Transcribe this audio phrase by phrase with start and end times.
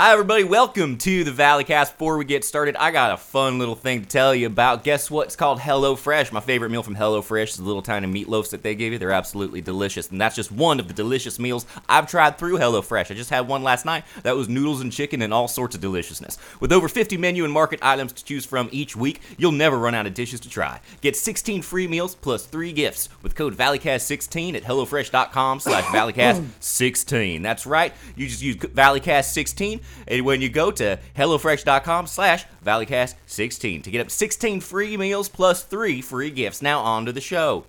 [0.00, 0.44] Hi, everybody.
[0.44, 1.90] Welcome to the Valleycast.
[1.90, 4.84] Before we get started, I got a fun little thing to tell you about.
[4.84, 5.26] Guess what?
[5.26, 6.30] It's called Hello Fresh.
[6.30, 9.00] My favorite meal from Hello Fresh is the little tiny meatloafs that they give you.
[9.00, 10.08] They're absolutely delicious.
[10.08, 13.10] And that's just one of the delicious meals I've tried through Hello Fresh.
[13.10, 14.04] I just had one last night.
[14.22, 16.38] That was noodles and chicken and all sorts of deliciousness.
[16.60, 19.96] With over 50 menu and market items to choose from each week, you'll never run
[19.96, 20.80] out of dishes to try.
[21.00, 27.42] Get 16 free meals plus three gifts with code ValleyCast16 at HelloFresh.com slash ValleyCast16.
[27.42, 27.92] That's right.
[28.14, 34.10] You just use ValleyCast16 and when you go to HelloFresh.com slash ValleyCast16 to get up
[34.10, 36.62] 16 free meals plus three free gifts.
[36.62, 37.64] Now on to the show.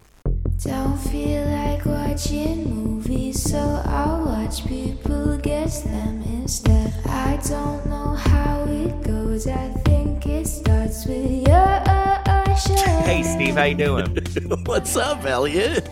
[0.63, 6.94] Don't feel like watching movies, so I'll watch people guess them instead.
[7.05, 9.47] I don't know how it goes.
[9.47, 12.55] I think it starts with your uh, uh, uh,
[13.03, 14.17] Hey Steve, how you doing?
[14.66, 15.88] What's up, Elliot?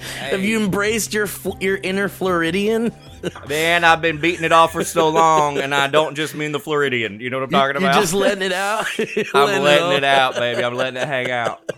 [0.00, 1.28] Have you embraced your
[1.60, 2.92] your inner Floridian?
[3.48, 6.58] Man, I've been beating it off for so long, and I don't just mean the
[6.60, 7.20] Floridian.
[7.20, 7.82] You know what I'm talking about?
[7.82, 8.00] You're about?
[8.00, 8.86] just letting it out.
[9.34, 10.64] I'm letting it out, baby.
[10.64, 11.70] I'm letting it hang out.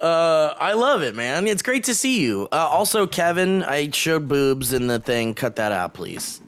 [0.00, 1.46] Uh, I love it, man.
[1.46, 2.48] It's great to see you.
[2.52, 5.34] Uh, also, Kevin, I showed boobs in the thing.
[5.34, 6.40] Cut that out, please,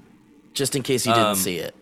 [0.53, 1.75] just in case you didn't Um, see it.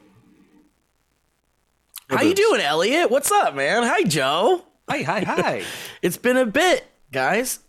[2.08, 3.10] How you doing, Elliot?
[3.10, 3.84] What's up, man?
[3.84, 4.64] Hi, Joe.
[4.88, 5.62] Hi, hi, hi.
[6.02, 7.60] It's been a bit, guys.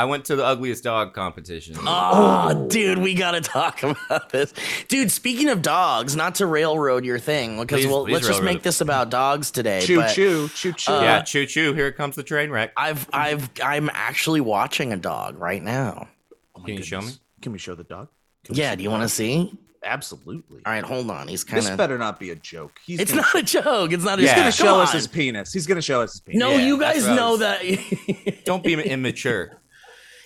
[0.00, 1.76] I went to the ugliest dog competition.
[1.80, 4.54] Oh, dude, we gotta talk about this,
[4.88, 5.10] dude.
[5.10, 8.58] Speaking of dogs, not to railroad your thing, because Please- well, please let's just make
[8.58, 8.62] it.
[8.62, 9.82] this about dogs today.
[9.82, 10.92] choo but choo, choo choo.
[10.92, 11.74] uh, yeah, choo choo.
[11.74, 12.72] Here comes the train wreck.
[12.78, 16.08] I've, I've, I'm actually watching a dog right now.
[16.56, 17.20] Oh Can you show goodness.
[17.42, 18.08] Can we show the dog?
[18.44, 19.52] Can Yeah, do you want to see?
[19.82, 20.60] Absolutely.
[20.66, 21.26] All right, hold on.
[21.28, 21.76] He's kind This of.
[21.78, 22.78] better not be a joke.
[22.84, 23.92] He's It's gonna, not a joke.
[23.92, 24.28] It's not a Yeah.
[24.28, 25.52] He's gonna Come show us his penis.
[25.54, 26.38] He's gonna show us his penis.
[26.40, 28.42] No, Yeah, you guys know was- that.
[28.44, 29.59] Don't be immature.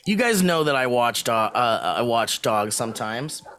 [0.07, 1.53] You guys know that I watch dog.
[1.55, 3.43] Uh, I watch dogs sometimes.
[3.47, 3.53] All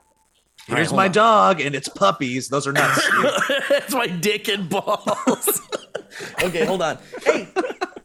[0.70, 1.12] right, Here's hold my on.
[1.12, 2.50] dog, and it's puppies.
[2.50, 3.04] Those are nuts.
[3.04, 3.26] Steve.
[3.72, 5.62] it's my dick and balls.
[6.44, 6.98] okay, hold on.
[7.24, 7.48] Hey,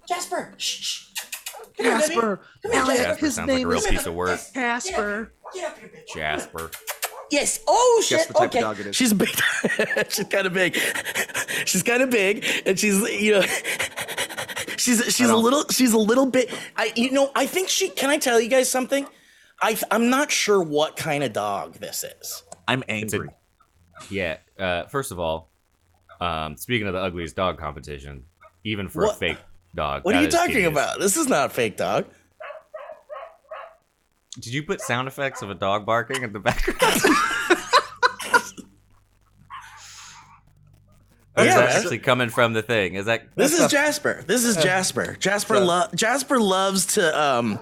[0.06, 0.52] Jasper.
[0.58, 0.80] Shh.
[0.82, 1.06] shh.
[1.78, 2.14] Come here, baby.
[2.14, 4.38] Jasper, Jasper Elliot, his sounds like a name real is piece of work.
[4.54, 5.32] Jasper.
[6.14, 6.70] Jasper.
[7.30, 7.60] Yes.
[7.66, 8.18] Oh shit.
[8.18, 8.60] Guess the okay.
[8.60, 8.94] dog.
[8.94, 9.28] She's big.
[10.08, 10.76] she's kind of big.
[11.64, 13.42] she's kind of big, and she's you know.
[14.76, 18.08] She's she's a little she's a little bit I you know I think she can
[18.08, 19.06] I tell you guys something
[19.60, 23.28] I I'm not sure what kind of dog this is I'm a- angry.
[24.08, 24.38] Yeah.
[24.58, 25.50] Uh, first of all,
[26.20, 28.24] um, speaking of the ugliest dog competition,
[28.64, 29.38] even for a fake
[29.74, 30.04] dog.
[30.04, 30.72] what are you talking hideous.
[30.72, 32.06] about this is not a fake dog
[34.38, 37.02] Did you put sound effects of a dog barking in the background?
[41.36, 42.94] Or is Yeah, that actually coming from the thing?
[42.94, 44.24] Is that this is a- Jasper.
[44.26, 45.16] This is Jasper.
[45.20, 47.58] Jasper so- lo- Jasper loves to um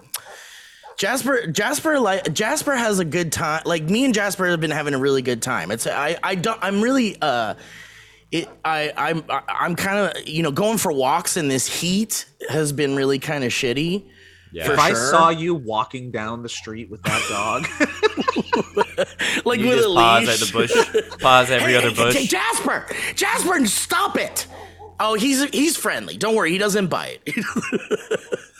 [0.99, 4.95] Jasper Jasper like Jasper has a good time like me and Jasper have been having
[4.95, 5.71] a really good time.
[5.71, 7.55] It's I I don't I'm really uh
[8.33, 12.73] it I I'm I'm kind of you know going for walks in this heat has
[12.73, 14.07] been really kind of shitty
[14.53, 14.67] yeah.
[14.67, 17.67] For if I saw you walking down the street with that dog,
[19.45, 20.43] like You with just a pause leash.
[20.43, 22.27] at the bush, pause every other Hey, hey, bush.
[22.29, 24.47] Jasper, Jasper, stop it!
[25.01, 26.17] Oh, he's he's friendly.
[26.17, 27.21] Don't worry, he doesn't bite.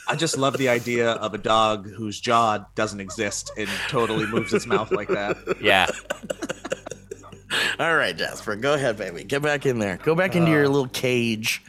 [0.07, 4.53] I just love the idea of a dog whose jaw doesn't exist and totally moves
[4.53, 5.37] its mouth like that.
[5.61, 5.85] Yeah.
[7.79, 9.23] All right, Jasper, go ahead, baby.
[9.23, 9.97] Get back in there.
[9.97, 10.69] Go back into your Uh.
[10.69, 11.61] little cage.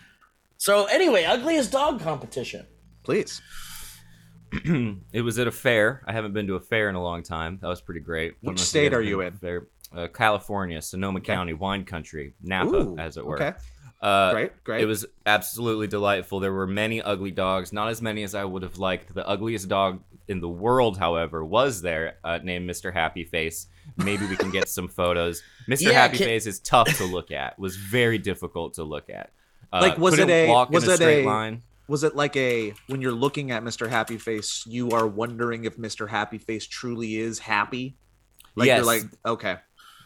[0.58, 2.66] So anyway, ugliest dog competition.
[3.02, 3.40] Please.
[5.12, 6.02] It was at a fair.
[6.06, 7.58] I haven't been to a fair in a long time.
[7.62, 8.34] That was pretty great.
[8.42, 9.34] Which state are you in?
[9.34, 9.66] Fair.
[9.94, 13.42] Uh, California, Sonoma County, wine country, Napa, Ooh, as it were.
[13.42, 13.58] okay.
[14.00, 14.80] Uh, Great, great.
[14.80, 16.40] It was absolutely delightful.
[16.40, 19.12] There were many ugly dogs, not as many as I would have liked.
[19.12, 22.92] The ugliest dog in the world, however, was there, uh, named Mr.
[22.94, 23.66] Happy Face.
[23.98, 25.42] Maybe we can get some photos.
[25.68, 25.82] Mr.
[25.82, 27.58] Yeah, Happy can- Face is tough to look at.
[27.58, 29.32] Was very difficult to look at.
[29.70, 31.62] Uh, Like, was it a- was a it straight a- line?
[31.90, 33.88] Was it like a when you're looking at Mr.
[33.88, 36.08] Happy Face, you are wondering if Mr.
[36.08, 37.96] Happy Face truly is happy?
[38.54, 38.76] Like Yes.
[38.78, 39.56] you're like, okay.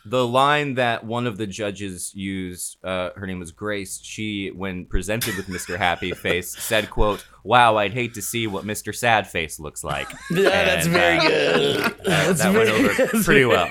[0.07, 4.85] the line that one of the judges used uh, her name was grace she when
[4.85, 9.27] presented with mr happy face said quote wow i'd hate to see what mr sad
[9.27, 11.97] face looks like Yeah, that's And, very uh, good.
[12.05, 13.71] That's that went over pretty well.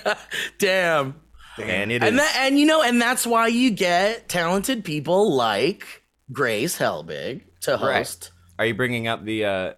[0.58, 1.14] Damn.
[1.62, 5.32] and it is And that, and you know, and that's why you get talented people
[5.34, 6.02] like
[6.32, 8.30] Grace Helbig to Right.
[8.58, 9.72] are you bringing up the uh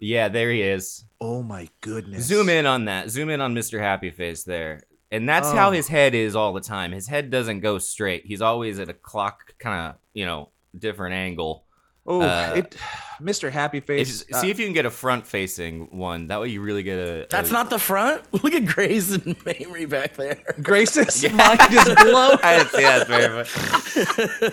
[0.00, 2.24] yeah there he is Oh my goodness.
[2.24, 5.72] zoom in on that zoom in on mr happy face there and that's how Oh.
[5.72, 8.94] his head is all the time his head doesn't go straight he's always at a
[8.94, 10.48] clock kind of you know
[10.78, 11.64] different angle
[12.04, 12.76] Oh, Uh, it,
[13.20, 13.48] Mr.
[13.48, 14.22] Happy Face.
[14.22, 16.26] It's- see if you can get a front-facing one.
[16.26, 17.28] That way, you really get a.
[17.30, 18.24] That's a- not the front.
[18.42, 20.42] Look at Grayson and Mamrie back there.
[20.60, 22.38] Grace's mind is blown.
[22.42, 24.52] I didn't see that very much.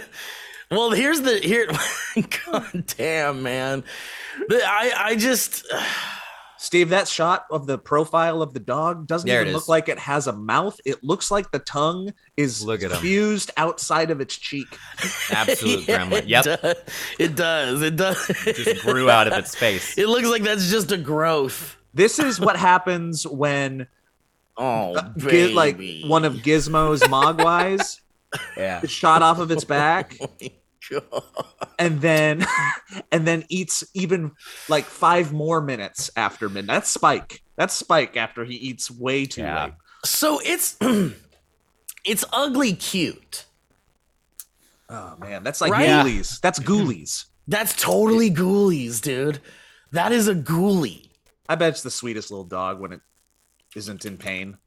[0.71, 1.67] Well, here's the here.
[2.45, 3.83] God damn, man.
[4.47, 5.65] The- I I just
[6.61, 9.69] Steve, that shot of the profile of the dog doesn't There even look is.
[9.69, 10.77] like it has a mouth.
[10.85, 12.99] It looks like the tongue is Look at 'em.
[13.01, 14.67] fused outside of its cheek.
[15.31, 16.17] Absolute Yeah, gremlin.
[16.19, 16.75] It Yep, does.
[17.17, 17.81] It does.
[17.81, 18.27] It does.
[18.43, 19.97] just grew out of its face.
[19.97, 21.77] It looks like that's just a growth.
[21.93, 23.87] This is what happens when
[24.57, 28.01] Oh, Gi- like one of Gizmo's Mogwais
[28.57, 28.81] Yeah.
[28.85, 30.29] shot off of its back oh,
[30.89, 31.23] God.
[31.79, 32.45] and then
[33.11, 34.31] and then eats even
[34.69, 36.73] like five more minutes after midnight.
[36.75, 37.41] That's Spike.
[37.55, 39.63] That's Spike after he eats way too Yeah.
[39.65, 39.73] late.
[40.05, 40.77] So it's
[42.05, 43.45] it's ugly cute.
[44.89, 45.87] Oh man, that's like Right?
[45.87, 46.39] ghoulies.
[46.41, 47.25] That's ghoulies.
[47.47, 49.39] That's totally ghoulies, dude.
[49.91, 51.09] That is a ghoulie.
[51.47, 53.01] I bet it's the sweetest little dog when it
[53.75, 54.57] isn't in pain.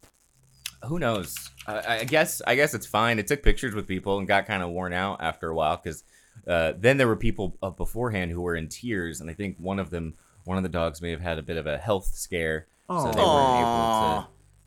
[0.87, 1.35] Who knows?
[1.67, 2.43] I, I guess.
[2.47, 3.19] I guess it's fine.
[3.19, 6.05] It took pictures with people and got kind of worn out after a while because
[6.47, 9.79] uh, then there were people uh, beforehand who were in tears, and I think one
[9.79, 10.15] of them,
[10.45, 13.21] one of the dogs, may have had a bit of a health scare, so they
[13.21, 14.27] weren't able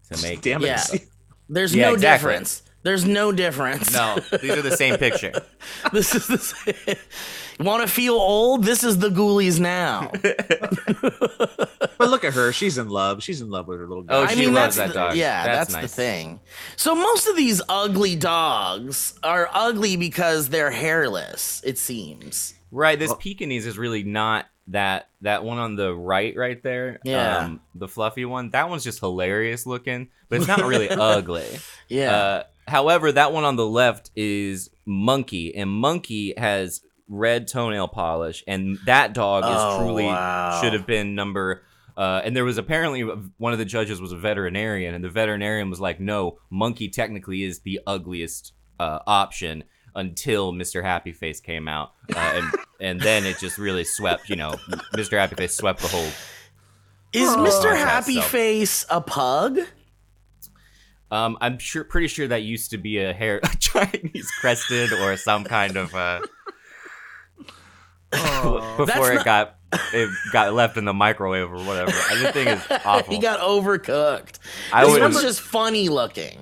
[0.09, 0.41] to to make.
[0.41, 0.67] Damn it.
[0.67, 0.83] Yeah.
[1.49, 2.29] There's Yeah, no exactly.
[2.31, 2.63] difference.
[2.85, 3.91] There's no difference.
[3.91, 5.31] No, these are the same picture.
[5.91, 6.95] this is the same.
[7.59, 8.63] Want to feel old?
[8.63, 10.11] This is the ghoulies now.
[11.97, 12.51] But look at her.
[12.51, 13.23] She's in love.
[13.23, 14.15] She's in love with her little dog.
[14.15, 14.35] Oh, dog.
[14.35, 15.15] she I mean, loves that the, dog.
[15.15, 15.81] Yeah, That's that's, nice.
[15.83, 16.39] the thing.
[16.75, 21.61] So most of these ugly dogs are ugly because they're hairless.
[21.63, 22.53] It seems.
[22.69, 22.99] Right.
[22.99, 26.99] This Pekingese is really not that that one on the right, right there.
[27.05, 27.37] Yeah.
[27.37, 28.49] Um, the fluffy one.
[28.49, 31.47] That one's just hilarious looking, but it's not really ugly.
[31.87, 32.15] Yeah.
[32.15, 38.43] Uh, however, that one on the left is Monkey, and Monkey has red toenail polish,
[38.47, 40.59] and that dog is Oh, truly wow.
[40.61, 41.63] should have been number.
[41.97, 43.01] Uh, and there was apparently
[43.37, 47.43] one of the judges was a veterinarian, and the veterinarian was like, "No, Monkey technically
[47.43, 49.63] is the ugliest uh, option."
[49.97, 50.83] Until Mr.
[50.83, 52.51] Happy Face came out, uh, and
[52.81, 54.29] and then it just really swept.
[54.29, 54.55] You know,
[54.93, 55.17] Mr.
[55.17, 56.09] Happy Face swept the whole.
[57.13, 57.73] is Mr.
[57.77, 59.57] Happy Face a pug?
[61.11, 65.15] Um, I'm sure, pretty sure that used to be a hair a Chinese crested or
[65.17, 66.21] some kind of uh,
[68.77, 69.55] before it not- got
[69.93, 71.91] it got left in the microwave or whatever.
[71.91, 73.13] I thing is it's awful.
[73.13, 74.39] he got overcooked.
[74.71, 75.01] I this would.
[75.01, 76.39] one's just funny looking.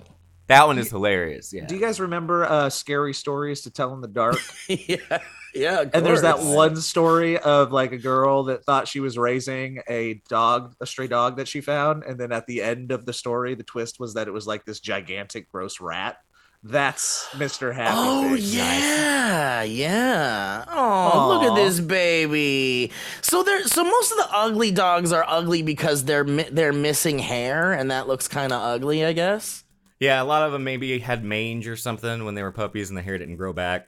[0.48, 1.54] That one is hilarious.
[1.54, 1.66] Yeah.
[1.66, 4.38] Do you guys remember uh, scary stories to tell in the dark?
[4.68, 5.20] yeah,
[5.54, 5.82] yeah.
[5.82, 9.82] of and there's that one story of like a girl that thought she was raising
[9.88, 13.14] a dog, a stray dog that she found, and then at the end of the
[13.14, 16.18] story, the twist was that it was like this gigantic, gross rat.
[16.66, 17.76] That's Mr.
[17.76, 17.96] Happy.
[17.98, 18.54] Oh Face.
[18.54, 20.64] yeah, yeah.
[20.70, 22.90] Oh, look at this baby.
[23.22, 27.74] So there, so most of the ugly dogs are ugly because they're they're missing hair,
[27.74, 29.66] and that looks kind of ugly, I guess.
[30.00, 32.98] Yeah, a lot of them maybe had mange or something when they were puppies and
[32.98, 33.88] the hair didn't grow back.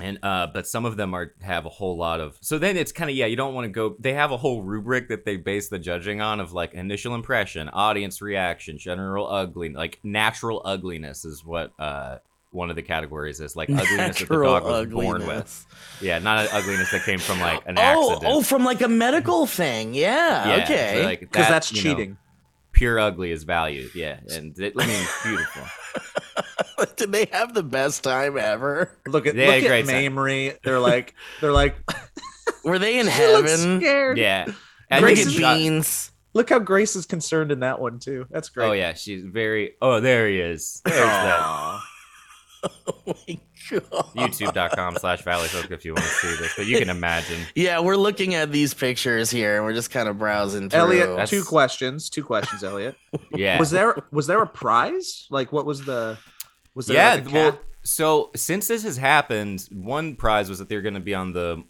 [0.00, 2.36] And uh, but some of them are have a whole lot of.
[2.40, 3.94] So then it's kind of yeah, you don't want to go.
[4.00, 7.68] They have a whole rubric that they base the judging on of like initial impression,
[7.68, 12.18] audience reaction, general ugly, like natural ugliness is what uh
[12.50, 15.66] one of the categories is like ugliness that the dog was born with.
[16.00, 18.32] Yeah, not an ugliness that came from like an Oh, accident.
[18.34, 19.92] oh, from like a medical thing.
[19.94, 20.46] Yeah.
[20.48, 21.04] Yeah, so, okay.
[21.04, 22.16] like, because that, that's you know, Oh, cheating.
[22.74, 23.94] Pure ugly is valued.
[23.94, 25.62] Yeah, and it, I mean beautiful.
[26.96, 28.90] Did they have the best time ever?
[29.06, 30.14] Look at They had look at great time.
[30.14, 30.58] Mamrie.
[30.62, 31.76] They're like they're like
[32.64, 33.80] Were they in she heaven?
[33.80, 34.18] scared.
[34.18, 34.46] Yeah.
[34.90, 36.10] And Look you at can shot- beans.
[36.34, 38.26] Look how Grace is concerned in that one too.
[38.30, 38.66] That's great.
[38.68, 39.74] Oh yeah, she's very.
[39.80, 40.82] Oh, there he is.
[40.84, 41.80] There's that.
[42.86, 43.40] Oh my God.
[43.70, 47.40] YouTube.com slash Valleyfolk if you want to see this, but you can imagine.
[47.54, 50.80] Yeah, we're looking at these pictures here, and we're just kind of browsing through.
[50.80, 52.10] Elliot, That's- two questions.
[52.10, 52.96] Two questions, Elliot.
[53.34, 53.58] Yeah.
[53.58, 55.26] Was there was there a prize?
[55.30, 56.18] Like what was the
[56.74, 57.14] was there yeah.
[57.14, 61.00] like a well, so since this has happened, one prize was that they're going to
[61.00, 61.62] be on the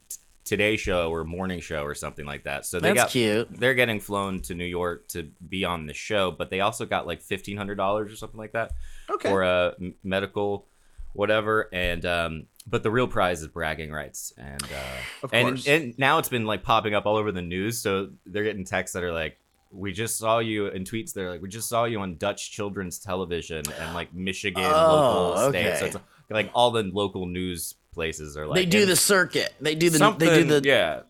[0.44, 2.66] Today Show or Morning Show or something like that.
[2.66, 3.48] So they That's got cute.
[3.58, 7.06] they're getting flown to New York to be on the show, but they also got
[7.06, 8.72] like fifteen hundred dollars or something like that
[9.10, 9.28] Okay.
[9.28, 10.66] for a medical
[11.14, 11.68] whatever.
[11.73, 16.18] And um, but the real prize is bragging rights, and uh, Of and and now
[16.18, 17.78] it's been like popping up all over the news.
[17.78, 19.38] So they're getting texts that are like,
[19.71, 22.99] "We just saw you," and tweets they're like, "We just saw you on Dutch children's
[22.99, 25.97] television and like Michigan Oh, local states." So it's
[26.30, 29.54] like all the local news places are like they do the circuit.
[29.61, 29.99] They do the.
[30.18, 30.68] They do the.
[30.68, 31.00] yeah.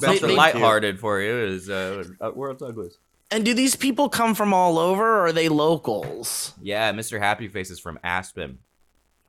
[0.00, 2.98] They- Something they- lighthearted for you is uh, uh, World's Ugliest.
[3.30, 6.52] And do these people come from all over, or are they locals?
[6.60, 7.18] Yeah, Mr.
[7.18, 8.58] Happy Face is from Aspen.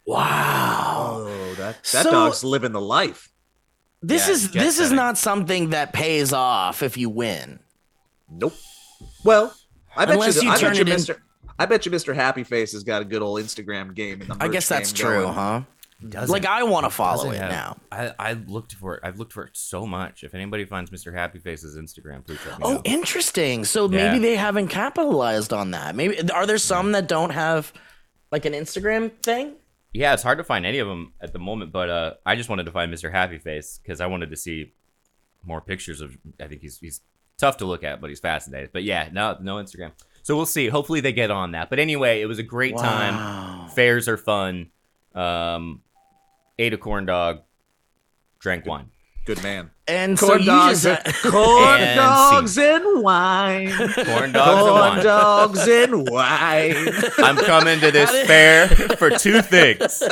[0.05, 1.25] Wow.
[1.27, 3.29] oh, that that So- dog's living the life.
[4.01, 7.59] This Yeah, is jet this is not something that pays off if you win.
[8.29, 8.53] Nope.
[9.23, 9.53] Well,
[9.95, 11.17] I bet Unless you, you I bet turn you it in- Mr.
[11.57, 12.13] I bet you Mr.
[12.13, 15.21] Happy Face has got a good old Instagram game in the I guess that's true,
[15.21, 15.33] going.
[15.33, 15.61] huh?
[16.07, 17.77] Doesn't- Like I want to follow doesn't it have- now.
[17.91, 18.99] I, I looked for it.
[19.03, 20.23] I've looked for it so much.
[20.23, 21.13] If anybody finds Mr.
[21.13, 22.81] Happy Face's Instagram, please let me Oh, know.
[22.83, 23.63] interesting.
[23.63, 24.09] So Yeah.
[24.11, 25.95] maybe they haven't capitalized on that.
[25.95, 27.71] Maybe are there some that don't have
[28.31, 29.53] like an Instagram thing?
[29.95, 32.49] Yeah, it's hard to find any of them at the moment, but uh, I just
[32.49, 33.09] wanted to find Mr.
[33.09, 34.73] Happy Face because I wanted to see
[35.43, 36.17] more pictures of.
[36.39, 36.99] I think he's he's
[37.37, 38.69] tough to look at, but he's fascinating.
[38.73, 39.91] But yeah, no no Instagram.
[40.21, 40.67] So we'll see.
[40.67, 41.69] Hopefully they get on that.
[41.69, 43.69] But anyway, it was a great time.
[43.69, 44.69] Fairs are fun.
[45.13, 45.81] Um,
[46.59, 47.43] ate a corn dog,
[48.39, 48.89] drank wine.
[49.25, 49.71] Good man.
[49.87, 53.71] And so Corn you dogs, just and- corn And dogs and wine.
[53.71, 55.03] Corn dogs and Corn wine.
[55.03, 56.75] dogs and wine.
[57.17, 60.03] I'm coming to this fair for two things.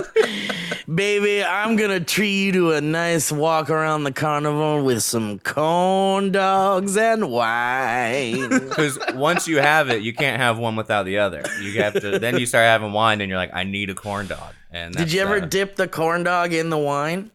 [0.94, 6.32] baby, I'm gonna treat you to a nice walk around the carnival with some corn
[6.32, 8.50] dogs and wine.
[8.50, 11.44] Because once you have it, you can't have one without the other.
[11.62, 12.18] You have to.
[12.20, 14.54] Then you start having wine, and you're like, I need a corn dog.
[14.72, 17.30] And Did you ever uh, dip the corn dog in the wine?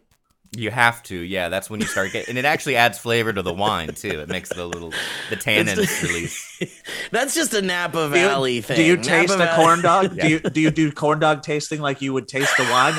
[0.51, 1.15] You have to.
[1.15, 4.19] Yeah, that's when you start getting, and it actually adds flavor to the wine too.
[4.19, 4.89] It makes the little
[5.29, 6.45] the tannins release.
[7.11, 8.77] That's just a Napa Do you- Valley thing.
[8.77, 10.15] Do you Napa taste a corn dog?
[10.15, 10.23] Yeah.
[10.23, 12.95] Do you do you do corn dog tasting like you would taste the wine?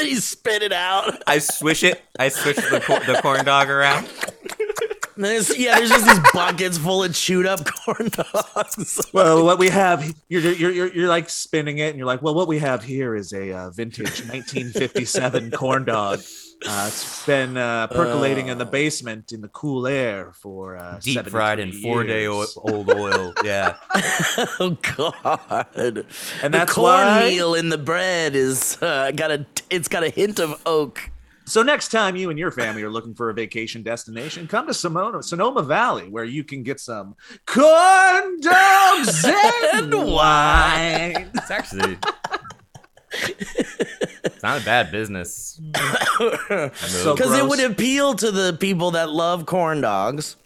[0.04, 1.22] you spit it out.
[1.28, 2.02] I swish it.
[2.18, 4.08] I swish the the corn dog around.
[5.22, 9.00] There's, yeah, there's just these buckets full of chewed up corn dogs.
[9.14, 12.34] Well, what we have, you're, you're you're you're like spinning it, and you're like, well,
[12.34, 16.20] what we have here is a uh, vintage 1957 corn dog.
[16.66, 21.26] Uh, it's been uh, percolating in the basement in the cool air for uh, Deep
[21.28, 23.32] fried in 73 four day o- old oil.
[23.44, 23.76] Yeah.
[24.60, 25.66] oh God!
[25.76, 26.04] And the
[26.58, 26.82] that's cornmeal
[27.14, 29.46] why- meal in the bread is uh, got a.
[29.70, 31.10] It's got a hint of oak.
[31.46, 34.74] So next time you and your family are looking for a vacation destination, come to
[34.74, 37.14] Sonoma, Sonoma Valley, where you can get some
[37.46, 39.24] corn dogs
[39.72, 41.30] and wine.
[41.34, 41.96] It's actually.
[43.12, 45.60] It's not a bad business.
[46.76, 50.36] So Because it would appeal to the people that love corn dogs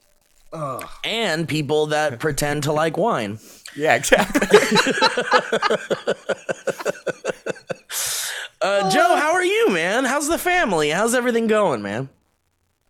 [0.52, 0.84] Ugh.
[1.04, 3.38] and people that pretend to like wine.
[3.76, 4.48] Yeah, exactly.
[8.62, 10.04] Uh, Joe, how are you, man?
[10.04, 10.90] How's the family?
[10.90, 12.10] How's everything going, man?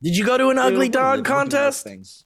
[0.02, 1.84] Did you go to an ugly dog looking contest?
[1.84, 2.24] Things.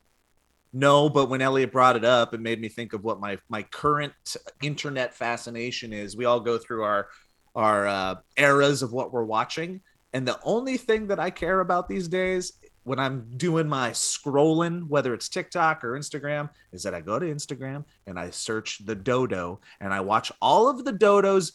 [0.72, 3.62] No, but when Elliot brought it up, it made me think of what my my
[3.64, 4.14] current
[4.62, 6.16] internet fascination is.
[6.16, 7.08] We all go through our
[7.54, 9.82] our uh, eras of what we're watching,
[10.14, 14.88] and the only thing that I care about these days when I'm doing my scrolling,
[14.88, 18.94] whether it's TikTok or Instagram, is that I go to Instagram and I search the
[18.94, 21.52] dodo and I watch all of the dodos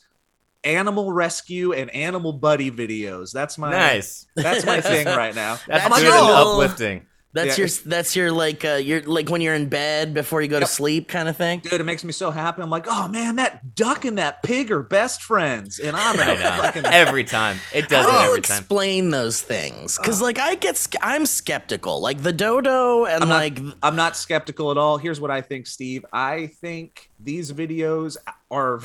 [0.63, 3.31] animal rescue and animal buddy videos.
[3.31, 4.25] That's my nice.
[4.35, 5.59] that's my thing right now.
[5.67, 7.05] That's That's good your and little- uplifting.
[7.31, 7.65] That's Yeah.
[7.65, 10.65] your that's your like uh your like when you're in bed before you go to
[10.65, 11.59] sleep kind of thing.
[11.59, 12.59] dude, it makes me so happy.
[12.63, 16.35] I'm like, oh man, that duck and that pig are best friends, and I'm I
[16.63, 16.85] fucking.
[16.87, 17.57] Every time.
[17.71, 18.57] It does How do you every time.
[18.57, 19.99] explain those things?
[19.99, 22.01] Because like I get I'm skeptical.
[22.01, 24.97] Like the dodo and I'm not- like I'm not skeptical at all.
[24.97, 26.03] Here's what I think, Steve.
[26.11, 28.17] I think these videos
[28.49, 28.81] are.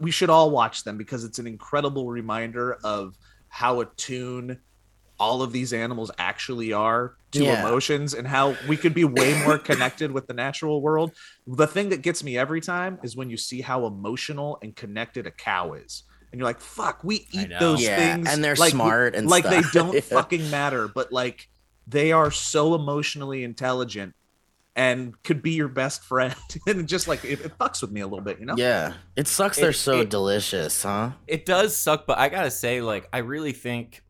[0.00, 3.14] We should all watch them because it's an incredible reminder of
[3.48, 4.58] how attuned
[5.20, 7.58] all of these animals actually are to Yeah.
[7.60, 11.16] emotions and how we could be way more connected with the natural world.
[11.46, 15.26] The thing that gets me every time is when you see how emotional and connected
[15.26, 16.04] a cow is.
[16.32, 18.28] And you're like, fuck, we eat those Yeah, things.
[18.28, 19.72] and they're like, smart and like stuff.
[19.72, 20.00] they don't Yeah.
[20.00, 21.46] fucking matter, but like
[21.86, 24.14] they are so emotionally intelligent
[24.78, 26.34] and could be your best friend.
[26.66, 28.54] and just like it, it fucks with me a little bit, you know?
[28.56, 29.58] yeah, it sucks.
[29.58, 31.10] They're so it- delicious, huh?
[31.26, 34.02] it does suck but i gotta say like i really think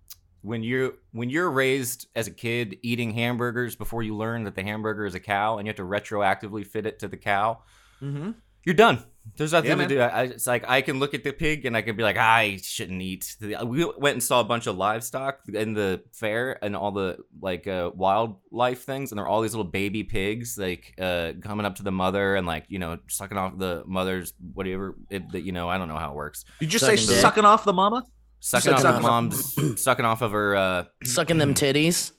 [0.43, 4.63] when you're when you're raised as a kid eating hamburgers before you learn that the
[4.63, 7.59] hamburger is a cow and you have to retroactively fit it to the cow
[8.03, 8.31] Mm-hmm.
[8.65, 9.03] you're done
[9.37, 9.89] there's nothing Yeah, to man.
[9.89, 12.17] do I, it's like i can look at the pig and i can be like
[12.17, 16.75] i shouldn't eat we went and saw a bunch of livestock in the fair and
[16.77, 20.95] all the like uh, wildlife things and there are all these little baby pigs like
[21.01, 24.97] uh, coming up to the mother and like you know sucking off the mother's whatever
[25.11, 27.21] it, you know i don't know how it works Did you say Sucking dick.
[27.23, 28.05] sucking off the mama?
[28.41, 29.13] sucking off Sucking the off-
[29.55, 32.13] mom's sucking off of her uh Sucking them titties,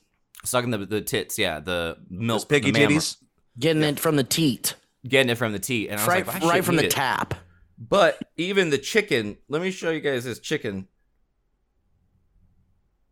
[0.44, 3.16] sucking the, the tits yeah the milk Those piggy the titties?
[3.58, 4.74] getting it from the teat,
[5.06, 6.86] getting it from the teat and I was right, like, I right from shouldn't the
[6.86, 6.90] it.
[6.90, 7.34] tap.
[7.78, 10.86] but even the chicken let me show you guys this chicken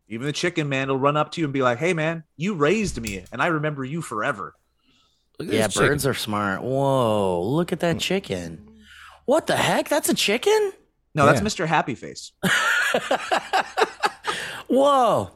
[0.07, 2.55] Even the chicken man will run up to you and be like, "Hey man, you
[2.55, 4.55] raised me, and I remember you forever."
[5.39, 5.89] Yeah, chicken.
[5.89, 6.63] birds are smart.
[6.63, 7.99] Whoa, look at that hmm.
[7.99, 8.65] chicken.
[9.25, 9.87] What the heck?
[9.87, 10.73] That's a chicken?
[11.13, 11.47] No, that's Yeah.
[11.47, 11.67] Mr.
[11.67, 12.31] Happy Face.
[14.67, 15.29] Whoa.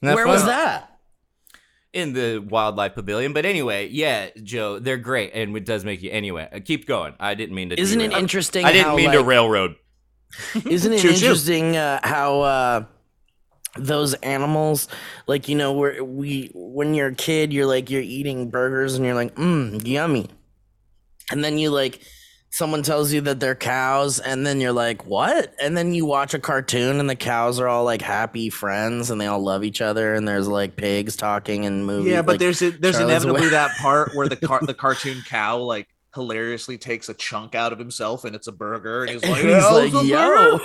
[0.00, 0.26] Where fun.
[0.26, 0.93] was that?
[1.94, 3.32] In the wildlife pavilion.
[3.32, 6.10] But anyway, yeah, Joe, they're great, and it does make you.
[6.10, 7.14] Anyway, uh, keep going.
[7.20, 7.80] I didn't mean to.
[7.80, 8.64] Isn't it interesting?
[8.64, 9.76] I didn't how, mean to railroad.
[10.68, 12.84] Isn't it interesting uh, how uh,
[13.76, 14.88] those animals,
[15.28, 19.04] like you know, where we when you're a kid, you're like you're eating burgers and
[19.04, 20.28] you're like, mmm, yummy,
[21.30, 22.00] and then you like
[22.54, 25.52] someone tells you that they're cows, and then you're like, what?
[25.60, 29.20] And then you watch a cartoon and the cows are all like happy friends and
[29.20, 32.12] they all love each other, and there's like pigs talking and movies.
[32.12, 35.22] Yeah, but like, there's a, there's Charlotte's inevitably that part where the car the cartoon
[35.26, 39.24] cow like hilariously takes a chunk out of himself and it's a burger and he's
[39.28, 40.18] like, he's "How's like, yo.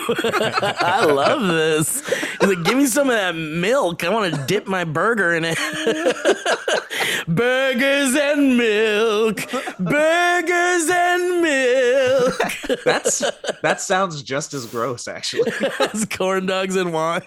[0.79, 2.07] I love this.
[2.07, 4.03] He's like, give me some of that milk.
[4.03, 5.57] I want to dip my burger in it.
[7.27, 9.37] Burgers and milk.
[9.79, 12.81] Burgers and milk.
[12.85, 13.19] That's
[13.61, 15.51] that sounds just as gross actually.
[15.61, 17.21] It's corn dogs and wine.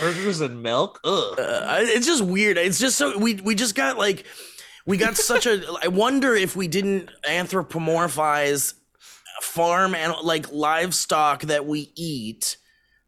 [0.00, 1.00] Burgers and milk.
[1.04, 1.38] Ugh.
[1.38, 2.56] Uh, it's just weird.
[2.56, 4.24] It's just so we we just got like
[4.86, 5.62] we got such a.
[5.82, 8.74] I wonder if we didn't anthropomorphize
[9.40, 12.56] farm and like livestock that we eat.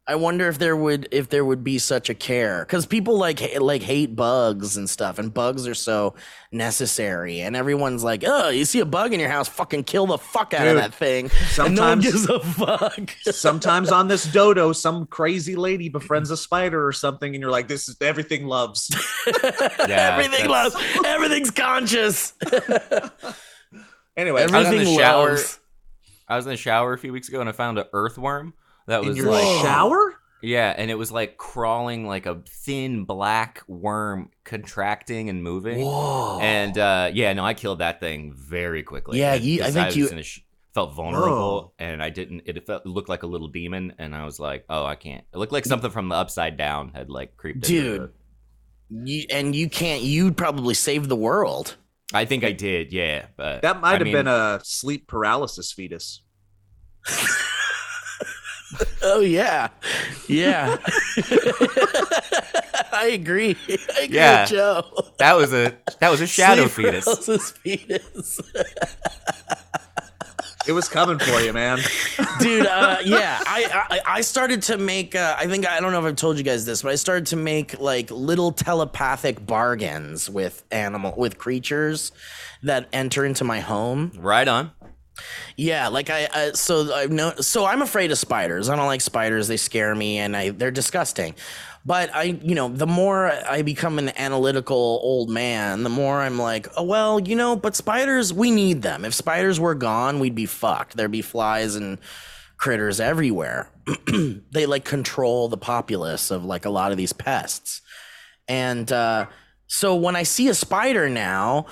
[0.07, 3.41] I wonder if there would if there would be such a care because people like
[3.59, 6.13] like hate bugs and stuff, and bugs are so
[6.51, 7.41] necessary.
[7.41, 9.47] And everyone's like, "Oh, you see a bug in your house?
[9.47, 13.09] Fucking kill the fuck out of that thing." and no one sometimes- gives a fuck.
[13.31, 17.67] Sometimes on this dodo, some crazy lady befriends a spider or something, and you're like,
[17.67, 18.89] "This is everything loves."
[19.87, 21.03] Yeah, Everything that's- loves.
[21.05, 22.33] Everything's conscious.
[24.17, 25.29] Anyway, I was in the Everything shower.
[25.31, 25.59] loves.
[26.27, 28.53] I was in the shower a few weeks ago and I found an earthworm
[28.87, 30.15] that in was your like shower.
[30.41, 35.81] yeah, and it was like crawling like a thin black worm, contracting and moving.
[35.81, 36.39] Whoa.
[36.41, 39.19] And uh, yeah, no, I killed that thing very quickly.
[39.19, 40.41] Yeah, I you- I think decided you- was in a sh-
[40.73, 41.73] felt vulnerable, Whoa.
[41.79, 42.41] and I didn't.
[42.45, 45.23] It felt it looked like a little demon, and I was like, oh, I can't.
[45.33, 47.69] It looked like something from the upside down had like creeped.
[47.69, 48.01] into Dude.
[48.03, 48.11] it.
[49.09, 50.01] you, and you can't.
[50.03, 51.77] You'd probably save the world.
[52.13, 52.91] I think I did.
[52.93, 56.21] Yeah, but That might I have mean, been a sleep paralysis fetus.
[59.03, 59.67] Oh yeah,
[60.27, 60.77] yeah.
[62.91, 63.55] I agree.
[63.69, 64.41] I agree Yeah.
[64.41, 64.83] with Joe.
[65.19, 67.05] that was a that was a shadow Sleep fetus.
[67.05, 68.41] paralysis fetus.
[70.67, 71.77] It was coming for you, man.
[72.39, 75.99] dude uh, yeah I, I i started to make uh, i think i don't know
[75.99, 80.29] if i've told you guys this but i started to make like little telepathic bargains
[80.29, 82.11] with animal with creatures
[82.63, 84.71] that enter into my home Right on.
[85.55, 88.69] Yeah like i, so i know so i'm afraid of spiders.
[88.69, 89.47] I don't like spiders.
[89.47, 91.35] They scare me and i they're disgusting.
[91.85, 96.37] But i you know the more i become an analytical old man the more i'm
[96.39, 99.05] like oh well you know but spiders we need them.
[99.05, 100.97] If spiders were gone we'd be fucked.
[100.97, 101.99] There'd be flies and
[102.57, 103.69] critters everywhere.
[104.51, 107.81] They like control the populace of like a lot of these pests.
[108.47, 109.27] And uh
[109.67, 111.65] so when i see a spider now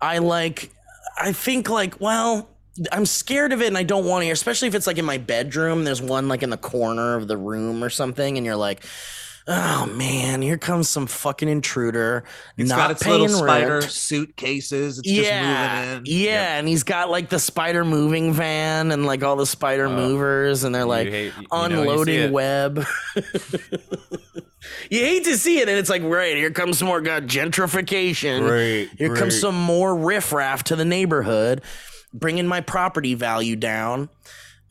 [0.00, 0.70] i like
[1.18, 2.48] i think like well
[2.92, 5.18] i'm scared of it and i don't want to especially if it's like in my
[5.18, 8.84] bedroom there's one like in the corner of the room or something and you're like
[9.48, 12.22] oh man here comes some fucking intruder
[12.56, 13.90] It's not got its paying little spider rent.
[13.90, 14.98] suitcases.
[14.98, 16.22] It's yeah, just moving in.
[16.24, 19.96] yeah, and he's got like the spider moving van and like all the spider oh.
[19.96, 22.84] movers, and they're like hate- you know, you unloading web.
[24.90, 28.46] you hate to see it, and it's like, right here comes some more god gentrification.
[28.46, 31.62] Great, here comes some more riffraff to the neighborhood,
[32.12, 34.08] bringing my property value down.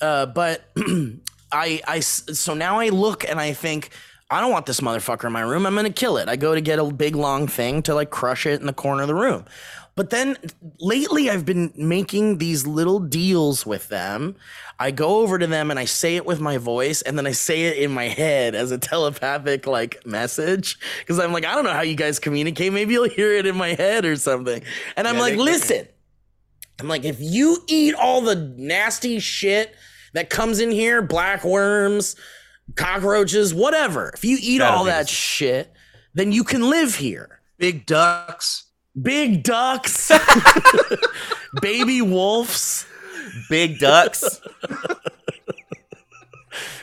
[0.02, 0.70] Uh, but
[1.52, 3.90] I, I, so now I look and I think.
[4.32, 5.66] I don't want this motherfucker in my room.
[5.66, 6.30] I'm gonna kill it.
[6.30, 9.02] I go to get a big long thing to like crush it in the corner
[9.02, 9.46] of the room.
[9.96, 10.38] But then
[10.80, 14.36] lately, I've been making these little deals with them.
[14.80, 17.32] I go over to them and I say it with my voice, and then I
[17.32, 20.78] say it in my head as a telepathic like message.
[21.00, 22.72] Because I'm like, I don't know how you guys communicate.
[22.72, 24.62] Maybe you'll hear it in my head or something.
[24.96, 25.88] And I'm Yeah, like, can.
[26.80, 29.76] I'm like, if you eat all the nasty shit
[30.14, 32.16] that comes in here, black worms,
[32.76, 35.72] cockroaches, whatever, if you eat Shadow all that shit,
[36.14, 37.42] then you can live here.
[37.58, 38.66] Big ducks.
[39.02, 40.12] big ducks,
[41.62, 42.86] baby wolves,
[43.50, 44.42] Big ducks.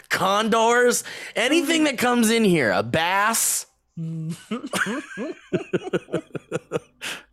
[0.09, 1.03] condors,
[1.35, 3.67] anything that comes in here, a bass,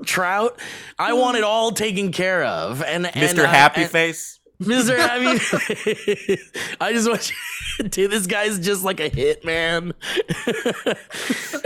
[0.06, 0.60] trout.
[0.99, 2.82] I want it all taken care of.
[2.84, 3.43] And, and Mr.
[3.43, 4.39] uh, Happy and- Face.
[4.61, 5.39] I mean,
[6.79, 8.11] I just want you, dude.
[8.11, 9.93] This guy's just like a hitman.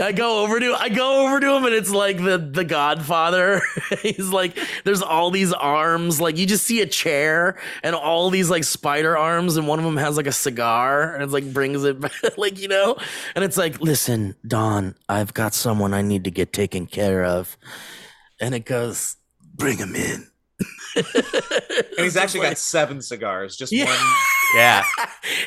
[0.00, 3.60] I go over to, I go over to him, and it's like the the Godfather.
[4.02, 6.20] He's like, there's all these arms.
[6.20, 9.84] Like you just see a chair and all these like spider arms, and one of
[9.84, 12.96] them has like a cigar, and it's like brings it, back, like you know,
[13.34, 17.56] and it's like, listen, Don, I've got someone I need to get taken care of,
[18.40, 19.16] and it goes,
[19.54, 20.28] bring him in.
[20.96, 21.04] And
[21.98, 23.84] he's actually got seven cigars, just Yeah.
[23.86, 24.14] one.
[24.56, 24.82] Yeah.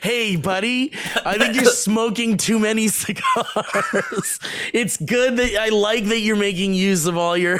[0.03, 0.93] Hey, buddy,
[1.25, 4.39] I think you're smoking too many cigars.
[4.73, 7.59] it's good that I like that you're making use of all your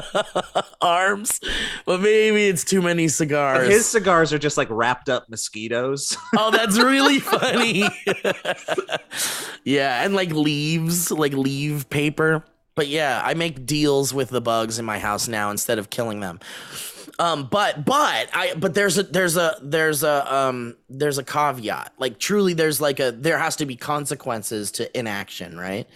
[0.82, 1.40] arms,
[1.86, 3.68] but maybe it's too many cigars.
[3.68, 6.16] His cigars are just like wrapped up mosquitoes.
[6.36, 7.84] oh, that's really funny.
[9.64, 12.44] yeah, and like leaves, like leaf paper.
[12.78, 16.20] But yeah, I make deals with the bugs in my house now instead of killing
[16.20, 16.38] them.
[17.18, 21.92] Um, but but I but there's a there's a there's a um there's a caveat.
[21.98, 25.88] Like truly, there's like a there has to be consequences to inaction, right?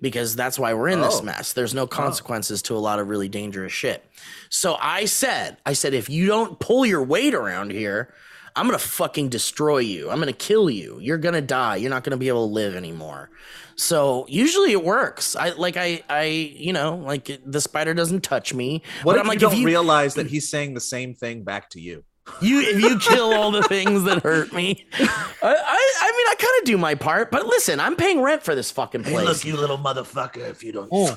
[0.00, 1.24] Because that's why we're in this Oh.
[1.24, 1.52] mess.
[1.52, 4.02] There's no consequences to a lot of really dangerous shit.
[4.48, 8.14] So I said, I said, if you don't pull your weight around here,
[8.60, 10.10] I'm gonna fucking destroy you.
[10.10, 10.98] I'm gonna kill you.
[11.00, 11.76] You're gonna die.
[11.76, 13.30] You're not gonna be able to live anymore.
[13.74, 15.34] So usually it works.
[15.34, 18.82] I like I I you know like the spider doesn't touch me.
[19.02, 21.14] What but if I'm like, you don't if you realize that he's saying the same
[21.14, 22.04] thing back to you?
[22.42, 25.06] you if you kill all the things that hurt me, I
[25.42, 27.30] I, I mean I kind of do my part.
[27.30, 29.16] But listen, I'm paying rent for this fucking place.
[29.16, 30.90] Hey, look, you little motherfucker, if you don't.
[30.92, 31.16] Oh.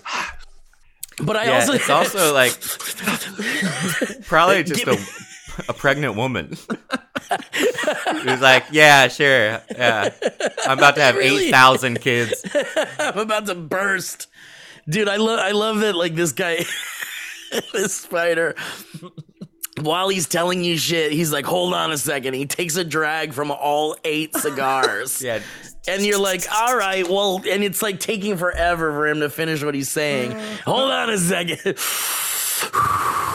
[1.22, 2.54] but I Yeah, also it's also like
[4.28, 5.33] probably just Give a,
[5.70, 6.58] a pregnant woman.
[8.24, 10.10] Who's like, yeah, sure, yeah.
[10.66, 11.48] I'm about to have Really?
[11.48, 12.44] eight thousand kids.
[13.00, 14.28] I'm about to burst.
[14.90, 16.66] Dude, I love I love that like this guy
[17.74, 18.56] this spider
[19.82, 22.36] while he's telling you shit, he's like, "Hold on a second.
[22.36, 25.20] He takes a drag from all 8 cigars.
[25.22, 25.40] Yeah,
[25.88, 29.64] And you're like, "All right, well, and it's like taking forever for him to finish
[29.64, 30.32] what he's saying.
[30.32, 30.60] Mm.
[30.62, 31.78] Hold on a second.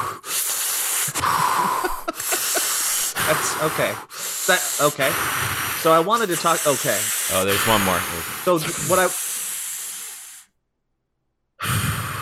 [3.29, 3.93] That's okay.
[4.47, 5.11] That okay.
[5.81, 6.67] So I wanted to talk.
[6.67, 6.99] Okay.
[7.33, 7.99] Oh, there's one more.
[8.45, 8.59] So
[8.91, 9.09] what I.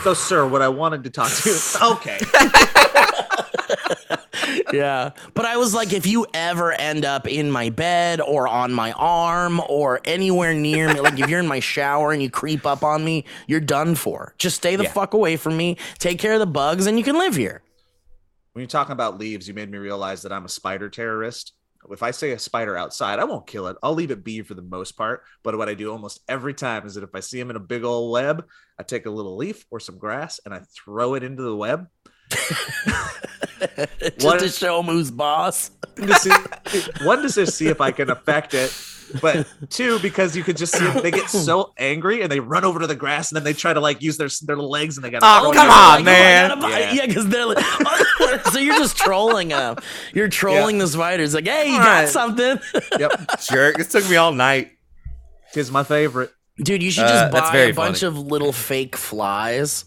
[0.02, 1.56] So, sir, what I wanted to talk to you.
[1.94, 2.18] Okay.
[4.72, 5.10] yeah.
[5.34, 8.92] But I was like, if you ever end up in my bed or on my
[8.92, 12.84] arm or anywhere near me, like if you're in my shower and you creep up
[12.84, 14.32] on me, you're done for.
[14.38, 14.92] Just stay the Yeah.
[14.92, 17.62] fuck away from me, take care of the bugs, and you can live here.
[18.56, 21.52] When you're talking about leaves, you made me realize that I'm a spider terrorist.
[21.90, 23.76] If I say a spider outside, I won't kill it.
[23.82, 25.24] I'll leave it be for the most part.
[25.42, 27.60] But what I do almost every time is that if I see him in a
[27.60, 28.46] big old web,
[28.78, 31.86] I take a little leaf or some grass and I throw it into the web.
[32.30, 35.70] Just What- to show him who's boss.
[35.96, 36.32] to see,
[37.04, 38.70] one to see if I can affect it,
[39.20, 42.64] but two because you could just see it, they get so angry and they run
[42.64, 45.04] over to the grass and then they try to like use their their legs and
[45.04, 45.22] they got.
[45.22, 46.60] Oh, come on, man.
[46.60, 47.64] Yeah, yeah, because they're like,
[48.52, 49.76] so you're just trolling them.
[50.14, 51.34] You're trolling the spiders.
[51.34, 52.08] Like, hey, you got Alright.
[52.08, 52.58] something,
[52.98, 53.76] Yep, Jerk.
[53.76, 54.72] This took me all night.
[55.52, 56.30] tis my favorite.
[56.58, 56.82] dude.
[56.82, 58.08] You should Uh, just that's buy very a bunch funny.
[58.08, 59.84] of little fake flies,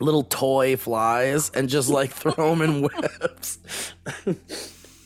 [0.00, 2.82] little toy flies, and just like throw them in
[3.22, 3.58] webs.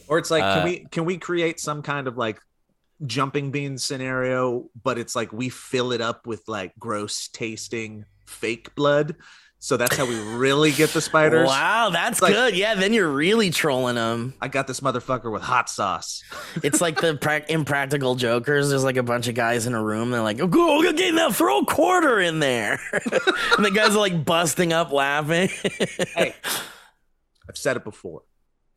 [0.08, 2.38] Or it's like, Uh, can we can we create some kind of like
[3.06, 8.74] jumping bean scenario, but it's like we fill it up with like gross tasting fake
[8.74, 9.16] blood.
[9.58, 11.48] So that's how we really get the spiders.
[11.48, 12.54] Wow, that's like- good.
[12.54, 14.34] Yeah, then you're really trolling them.
[14.38, 16.22] I got this motherfucker with hot sauce.
[16.62, 18.68] It's like the prac impractical jokers.
[18.68, 20.10] There's like a bunch of guys in a room.
[20.10, 23.98] They're like, oh, "Go, okay, now throw a quarter in there," and the guys are
[23.98, 25.48] like busting up laughing.
[26.14, 26.34] hey,
[27.48, 28.22] I've said it before.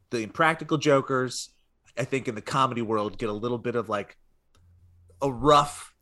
[0.09, 1.49] The impractical jokers,
[1.97, 4.17] I think, in the comedy world, get a little bit of like
[5.21, 5.93] a rough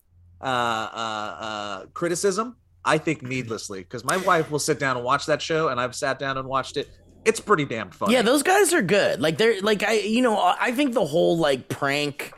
[0.41, 2.57] uh, uh, uh, criticism.
[2.87, 5.95] I think needlessly, because my wife will sit down and watch that show, and I've
[5.95, 6.89] sat down and watched it.
[7.25, 8.13] It's pretty damn funny.
[8.13, 9.19] Yeah, those guys are good.
[9.19, 12.31] Like they're like I you know, I think the whole like prank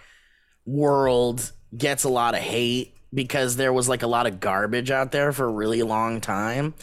[0.65, 5.12] world gets a lot of hate because there was like a lot of garbage out
[5.12, 6.74] there for a really long time.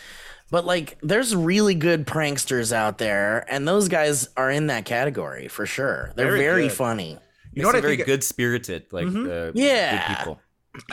[0.55, 5.49] But like there's really good pranksters out there and those guys are in that category
[5.49, 6.13] for sure.
[6.15, 7.19] They're Very very, funny.
[7.53, 8.07] you know what I very think?
[8.07, 10.07] good spirited, like uh, Yeah.
[10.07, 10.41] good people.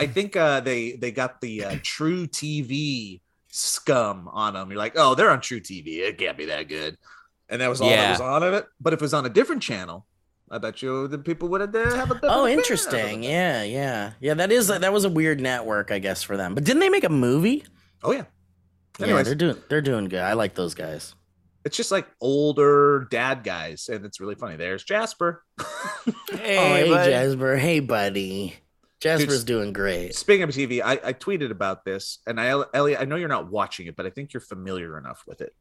[0.00, 3.20] I think uh, they they got the uh, truTV
[3.52, 4.68] scum on them.
[4.68, 5.86] You're like, oh, they're on truTV.
[5.86, 6.98] It can't be that good.
[7.48, 8.66] And that was all that was on of it.
[8.80, 10.06] But if it was on a different channel,
[10.50, 12.24] I bet you the people would have uh, have a bit.
[12.24, 13.22] Oh, a bit of interesting.
[13.22, 14.14] Yeah, yeah.
[14.18, 16.56] Yeah, that is that was a weird network I guess for them.
[16.56, 17.62] But didn't they make a movie?
[18.02, 18.24] Oh yeah.
[18.98, 20.20] Yeah, they're doing they're doing good.
[20.20, 21.14] I like those guys.
[21.64, 24.56] It's just like older dad guys, and it's really funny.
[24.56, 25.42] There's Jasper.
[26.32, 27.04] Hey, oh, hey, bud.
[27.04, 27.56] Jasper.
[27.56, 28.56] Hey, buddy.
[29.00, 30.14] Jasper's Dude, doing great.
[30.14, 33.50] Speaking of TV, I, I tweeted about this, and I, Elliot, I know you're not
[33.50, 35.54] watching it, but I think you're familiar enough with it.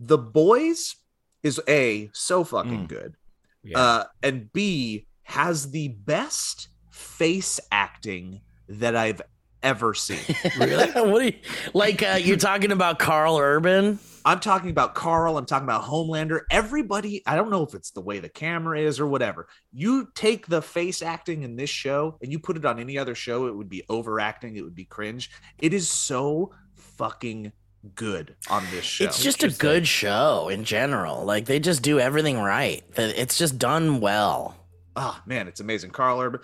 [0.00, 0.96] The Boys
[1.42, 2.88] is a so fucking Mm.
[2.88, 3.14] good,
[3.62, 3.78] Yeah.
[3.78, 9.20] uh, and B has the best face acting that I've
[9.62, 10.18] ever seen.
[10.58, 10.90] Really?
[10.92, 11.34] what are you,
[11.72, 13.98] like uh, you're talking about Karl Urban?
[14.24, 15.36] I'm talking about Karl.
[15.36, 16.42] I'm talking about Homelander.
[16.50, 19.48] Everybody, I don't know if it's the way the camera is or whatever.
[19.72, 23.14] You take the face acting in this show and you put it on any other
[23.14, 24.56] show, it would be overacting.
[24.56, 25.30] It would be cringe.
[25.58, 27.52] It is so fucking
[27.94, 29.04] good on this show.
[29.04, 31.24] It's just a good show in general.
[31.24, 32.82] Like they just do everything right.
[32.96, 34.56] It's just done well.
[34.96, 35.90] oh man, it's amazing.
[35.90, 36.40] Karl Urban.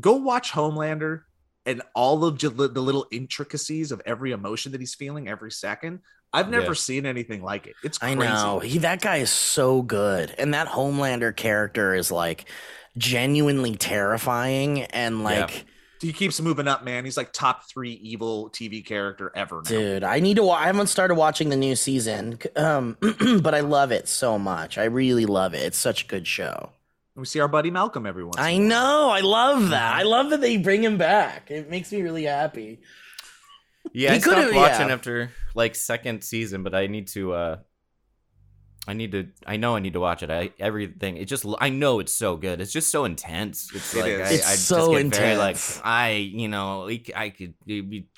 [0.00, 1.22] Go watch Homelander
[1.66, 6.00] and all of the little intricacies of every emotion that he's feeling every second.
[6.32, 6.72] I've never Yeah.
[6.72, 7.74] seen anything like it.
[7.84, 8.58] It's I know.
[8.58, 10.34] He that guy is so good.
[10.38, 12.48] And that Homelander character is like
[12.96, 15.64] genuinely terrifying and like
[16.00, 17.04] He keeps moving up, man.
[17.04, 19.56] He's like top three evil TV character ever.
[19.56, 19.62] Now.
[19.70, 22.38] dude, I need to wa- I haven't started watching the new season.
[22.56, 22.96] Um
[23.42, 24.78] but I love it so much.
[24.78, 25.62] I really love it.
[25.62, 26.70] It's such a good show.
[27.14, 28.36] We see our buddy Malcolm every once.
[28.38, 28.68] in I a while.
[28.68, 29.10] know.
[29.10, 29.94] I love that.
[29.96, 31.50] I love that they bring him back.
[31.50, 32.80] It makes me really happy.
[33.92, 34.94] Yeah, He I stopped could've- watching yeah.
[34.94, 37.32] after like second season, but I need to.
[37.34, 37.56] uh
[38.88, 39.28] I need to.
[39.46, 40.30] I know I need to watch it.
[40.30, 41.16] I everything.
[41.16, 41.44] It just.
[41.60, 42.60] I know it's so good.
[42.60, 43.70] It's just so intense.
[43.74, 44.20] It's It like is.
[44.30, 45.56] I, It's I just so get very like.
[45.84, 46.12] I.
[46.14, 47.54] You know, like, I could.
[47.66, 48.08] it'd be-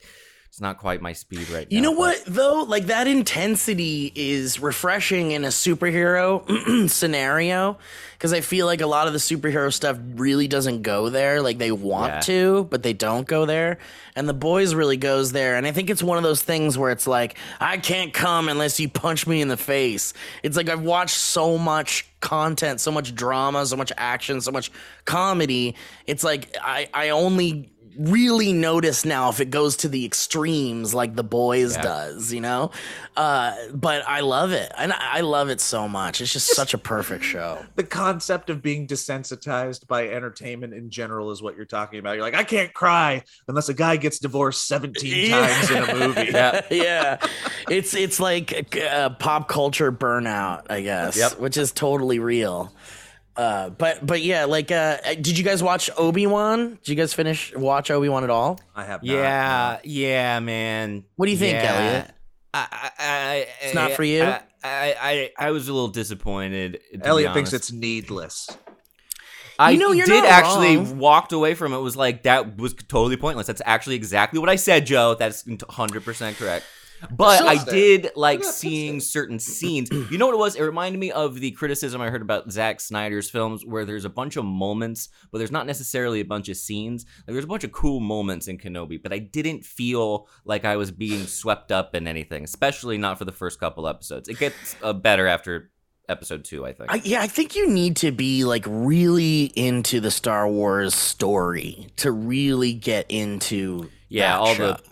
[0.55, 1.75] it's not quite my speed right now.
[1.75, 2.63] You know what though?
[2.63, 7.77] Like that intensity is refreshing in a superhero scenario
[8.13, 11.43] because I feel like a lot of the superhero stuff really doesn't go there.
[11.43, 12.21] Like they want Yeah.
[12.21, 13.79] to, but they don't go there.
[14.15, 15.57] And the boys really goes there.
[15.57, 18.79] And I think it's one of those things where it's like I can't come unless
[18.79, 20.15] you punch me in the face.
[20.45, 24.71] It's like I've watched so much content, so much drama, so much action, so much
[25.05, 25.75] comedy.
[26.07, 31.15] It's like I I only really notice now if it goes to the extremes like
[31.17, 31.83] the boys Yeah.
[31.83, 32.71] does you know
[33.17, 36.75] uh but i love it and i I love it so much it's just such
[36.75, 41.67] a perfect show The concept of being desensitized by entertainment in general is what you're
[41.67, 42.15] talking about.
[42.15, 46.31] You're like, I can't cry unless a guy gets divorced 17 times in a movie.
[46.33, 46.61] Yeah.
[46.71, 47.27] yeah
[47.69, 51.39] it's it's like uh, pop culture burnout i guess Yep.
[51.39, 52.73] which is totally real
[53.37, 57.55] uh but but yeah like uh did you guys watch obi-wan did you guys finish
[57.57, 59.13] watch obi-wan at all I have not.
[59.13, 61.05] Yeah, yeah, man.
[61.17, 61.73] What do you think, Yeah.
[61.75, 62.11] Elliot?
[62.53, 64.23] I, I, I, It's not for you?
[64.23, 66.81] I, I, I, I was a little disappointed.
[67.03, 68.49] Elliot thinks it's needless.
[69.59, 70.99] I You know, you're did not actually wrong.
[70.99, 71.79] walked away from it.
[71.79, 73.47] Was like that was totally pointless.
[73.47, 75.15] That's actually exactly what I said, Joe.
[75.17, 76.65] That's 100 percent correct.
[77.11, 79.03] But So- I did like Yeah, seeing it.
[79.03, 79.91] certain scenes.
[79.91, 80.57] You know what it was?
[80.57, 84.11] It reminded me of the criticism I heard about Zack Snyder's films, where there's a
[84.11, 87.05] bunch of moments, but there's not necessarily a bunch of scenes.
[87.27, 90.77] Like, there's a bunch of cool moments in Kenobi, but I didn't feel like I
[90.77, 94.29] was being swept up in anything, especially not for the first couple episodes.
[94.29, 95.71] It gets uh, better after
[96.09, 96.93] episode two, I think.
[96.93, 101.87] I, yeah, I think you need to be like really into the Star Wars story
[101.97, 103.91] to really get into.
[104.11, 104.67] Yeah, that all show.
[104.75, 104.83] the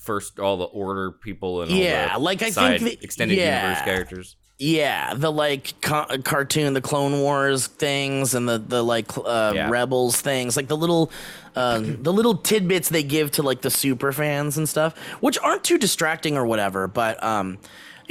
[0.00, 3.62] first, all the order people and all Yeah, like, I think the- extended yeah.
[3.68, 4.36] universe characters.
[4.62, 9.70] Yeah, the like ca- cartoon, the Clone Wars things, and the the like uh, Yeah.
[9.70, 11.10] Rebels things, like the little
[11.56, 15.64] uh, the little tidbits they give to like the super fans and stuff, which aren't
[15.64, 16.86] too distracting or whatever.
[16.88, 17.56] But um,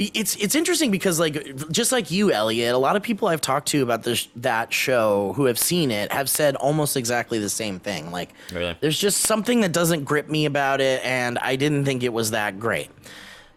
[0.00, 3.68] it's it's interesting because like just like you, Elliot, a lot of people I've talked
[3.68, 7.78] to about this that show who have seen it have said almost exactly the same
[7.78, 8.10] thing.
[8.10, 8.76] Like, Really?
[8.80, 12.30] there's just something that doesn't grip me about it, and I didn't think it was
[12.30, 12.90] that great.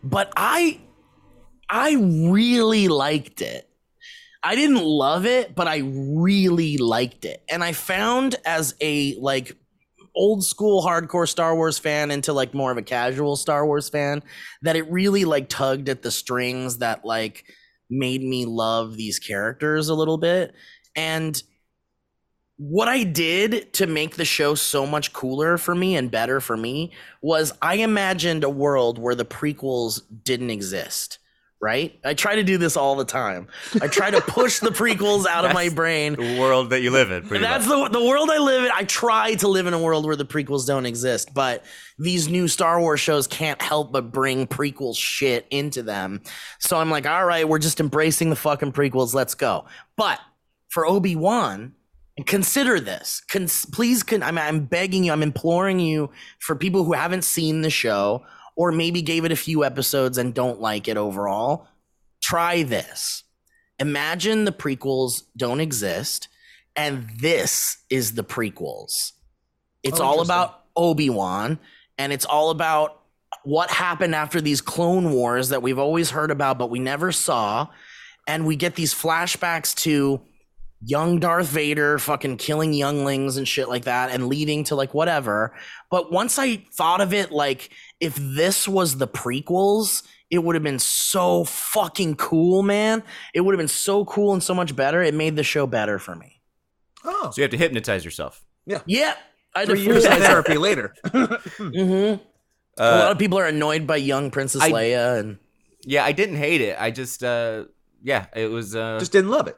[0.03, 0.79] But I
[1.69, 3.69] I really liked it.
[4.43, 7.41] I didn't love it, but I really liked it.
[7.47, 9.55] And I found as a like
[10.15, 14.23] old school hardcore Star Wars fan into like more of a casual Star Wars fan
[14.61, 17.45] that it really like tugged at the strings that like
[17.89, 20.53] made me love these characters a little bit.
[20.95, 21.41] And
[22.57, 26.55] what I did to make the show so much cooler for me and better for
[26.55, 31.19] me was I imagined a world where the prequels didn't exist.
[31.63, 31.97] Right?
[32.03, 33.47] I try to do this all the time.
[33.81, 36.15] I try to push the prequels out of my brain.
[36.15, 37.89] The world that you live in, That's much.
[37.93, 38.71] the the world I live in.
[38.75, 41.63] I try to live in a world where the prequels don't exist, but
[41.97, 46.21] these new Star Wars shows can't help but bring prequel shit into them.
[46.59, 49.13] So I'm like, all right, we're just embracing the fucking prequels.
[49.13, 49.63] Let's go.
[49.95, 50.19] But
[50.67, 51.75] for Obi Wan,
[52.25, 53.21] consider this.
[53.31, 57.61] Cons- please, con- I'm, I'm begging you, I'm imploring you for people who haven't seen
[57.61, 61.67] the show or maybe gave it a few episodes and don't like it overall.
[62.21, 63.23] try this.
[63.79, 66.29] Imagine the prequels don't exist,
[66.75, 69.11] and this is the prequels.
[69.83, 71.59] It's Oh, all about Obi Wan,
[71.97, 73.01] and it's all about
[73.43, 77.67] what happened after these clone wars that we've always heard about, but we never saw.
[78.25, 80.21] And we get these flashbacks to
[80.85, 85.55] young Darth Vader fucking killing younglings and shit like that and leading to like whatever.
[85.91, 87.69] But once I thought of it, like
[88.03, 93.03] if this was the prequels, it would have been so fucking cool, man.
[93.33, 95.01] It would have been so cool and so much better.
[95.01, 96.41] It made the show better for me.
[97.05, 98.43] Oh, So you have to hypnotize yourself.
[98.65, 98.81] Yeah.
[98.85, 99.13] Yeah.
[99.55, 100.93] I had three years of therapy later.
[101.11, 101.69] hmm
[102.77, 105.37] a Uh, lot of people are annoyed by young Princess I- Leia and
[105.85, 106.75] yeah, I didn't hate it.
[106.79, 107.65] I just, uh,
[108.01, 109.57] yeah, it was uh, Just just didn't love it.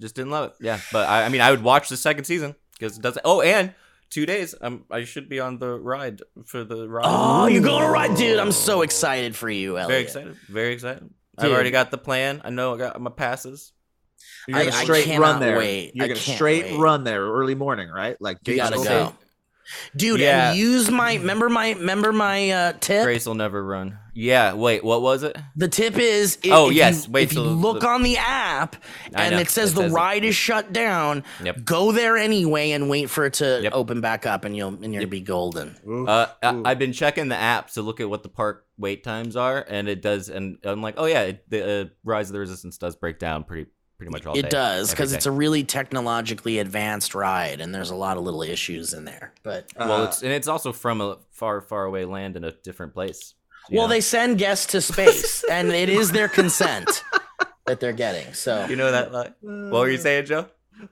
[0.00, 0.54] just didn't love it.
[0.60, 3.18] Yeah, but I, I mean, I would watch the second season because it does.
[3.24, 3.74] Oh, and
[4.14, 7.04] two days, um, I should be on the ride for the ride.
[7.04, 8.38] Oh, you're going to ride, dude.
[8.38, 9.88] I'm so excited for you, Elliott.
[9.88, 11.10] very excited, very excited.
[11.36, 12.40] I've already got the plan.
[12.44, 13.72] I know I got my passes.
[14.46, 15.58] You're gonna I straight cannot run there.
[15.58, 15.92] wait.
[15.96, 16.78] You're I gonna straight wait.
[16.78, 18.16] run there early morning, right?
[18.20, 19.12] Like You gotta go.
[19.64, 20.50] Say, Dude, Yeah.
[20.50, 23.04] and use my remember my remember my uh tip?
[23.04, 23.98] Grace will never run.
[24.16, 25.36] Yeah, wait, what was it?
[25.56, 28.04] The tip is if, Oh, if yes, you, wait if you till look the- on
[28.04, 28.76] the app
[29.12, 31.64] and it says it the says ride is shut down, Yep.
[31.64, 33.72] go there anyway and wait for it to Yep.
[33.74, 35.74] open back up and you'll and you'll be golden.
[35.88, 38.66] "Ooh, Uh, I, ooh." I've been checking the app to look at what the park
[38.78, 40.28] wait times are, and it does.
[40.28, 43.42] And I'm like, oh yeah, it, the uh, Rise of the Resistance does break down
[43.44, 44.40] pretty pretty much all day.
[44.40, 48.42] It does because it's a really technologically advanced ride and there's a lot of little
[48.42, 49.32] issues in there.
[49.42, 52.52] But well, Uh, it's and it's also from a far far away land in a
[52.52, 53.34] different place.
[53.70, 53.94] well, know?
[53.94, 57.02] they send guests to space and it is their consent
[57.66, 58.32] that they're getting.
[58.34, 59.12] So you know that.
[59.12, 60.46] Like, what were you saying, Joe?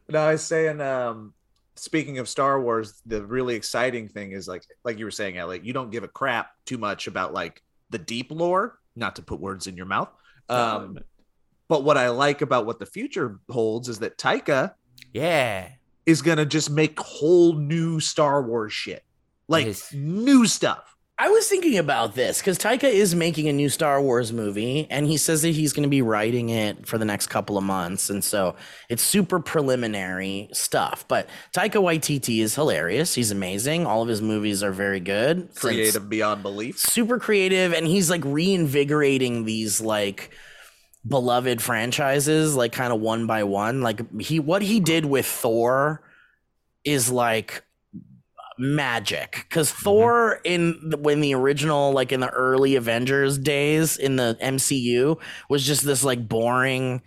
[0.08, 1.34] No, I was saying, um,
[1.74, 5.64] speaking of Star Wars, the really exciting thing is like, like you were saying, Elliott,
[5.64, 8.78] you don't give a crap too much about like the deep lore.
[8.94, 10.10] Not to put words in your mouth.
[10.50, 10.98] Um,
[11.72, 14.74] but what I like about what the future holds is that Taika
[15.14, 15.68] Yeah.
[16.04, 19.02] is gonna just make whole new Star Wars shit,
[19.48, 19.90] like Yes.
[19.94, 20.84] new stuff.
[21.18, 25.06] I was thinking about this because Taika is making a new Star Wars movie, and
[25.06, 28.10] he says that he's going to be writing it for the next couple of months,
[28.10, 28.54] and so
[28.90, 31.04] it's super preliminary stuff.
[31.08, 33.86] But Taika Waititi is hilarious; he's amazing.
[33.86, 36.78] All of his movies are very good, Creative beyond belief.
[36.78, 40.30] super creative, and he's like reinvigorating these like
[41.06, 43.80] beloved franchises, like kind of one by one.
[43.82, 46.02] Like he, what he did with Thor
[46.84, 47.64] is like
[48.58, 54.16] magic because Thor in the, when the original like in the early Avengers days in
[54.16, 57.02] the MCU was just this like boring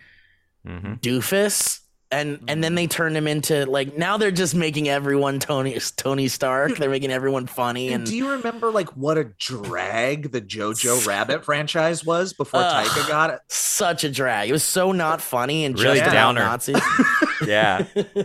[0.66, 0.94] Mm-hmm.
[0.94, 1.78] doofus
[2.10, 6.28] and and then they turned him into like now they're just making everyone Tony Tony
[6.28, 10.40] Stark they're making everyone funny And and do you remember like what a drag the
[10.40, 12.86] Jojo Rabbit franchise was before Ugh.
[12.86, 13.40] Taika got it?
[13.48, 16.40] such a drag it was so not funny and Really just about downer.
[16.40, 16.80] Nazis
[17.46, 17.84] Yeah.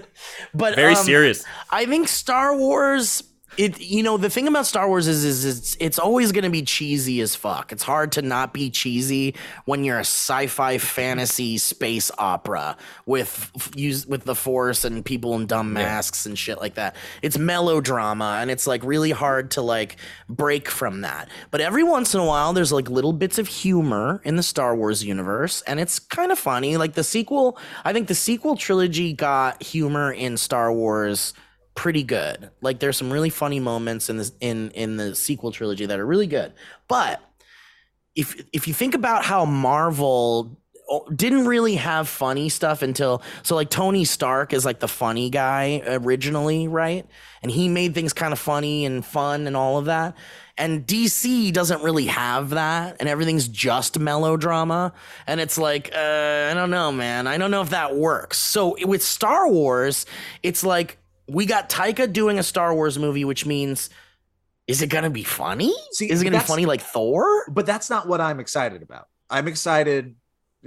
[0.53, 1.43] but Very um, serious.
[1.69, 3.23] I think Star Wars.
[3.57, 6.61] It you know the thing about Star Wars is is it's it's always gonna be
[6.61, 7.73] cheesy as fuck.
[7.73, 9.35] It's hard to not be cheesy
[9.65, 15.47] when you're a sci-fi fantasy space opera with use with the Force and people in
[15.47, 16.95] dumb masks and shit like that.
[17.21, 19.97] It's melodrama and it's like really hard to like
[20.29, 21.27] break from that.
[21.51, 24.73] But every once in a while, there's like little bits of humor in the Star
[24.77, 26.77] Wars universe, and it's kind of funny.
[26.77, 31.33] Like the sequel, I think the sequel trilogy got humor in Star Wars
[31.75, 32.49] pretty good.
[32.61, 36.05] Like there's some really funny moments in this in in the sequel trilogy that are
[36.05, 36.53] really good.
[36.87, 37.21] But
[38.15, 40.57] if if you think about how Marvel
[41.15, 45.81] didn't really have funny stuff until so like Tony Stark is like the funny guy
[45.85, 47.05] originally, right?
[47.41, 50.15] And he made things kind of funny and fun and all of that.
[50.57, 54.93] And DC doesn't really have that, and everything's just melodrama.
[55.25, 57.25] And it's like, uh, I don't know, man.
[57.25, 58.37] I don't know if that works.
[58.37, 60.05] So with Star Wars,
[60.43, 63.89] it's like we got Taika doing a Star Wars movie, which means
[64.67, 65.73] is it gonna be funny?
[65.91, 67.45] See, is it gonna be funny like Thor?
[67.49, 69.07] but that's not what I'm excited about.
[69.29, 70.15] I'm excited.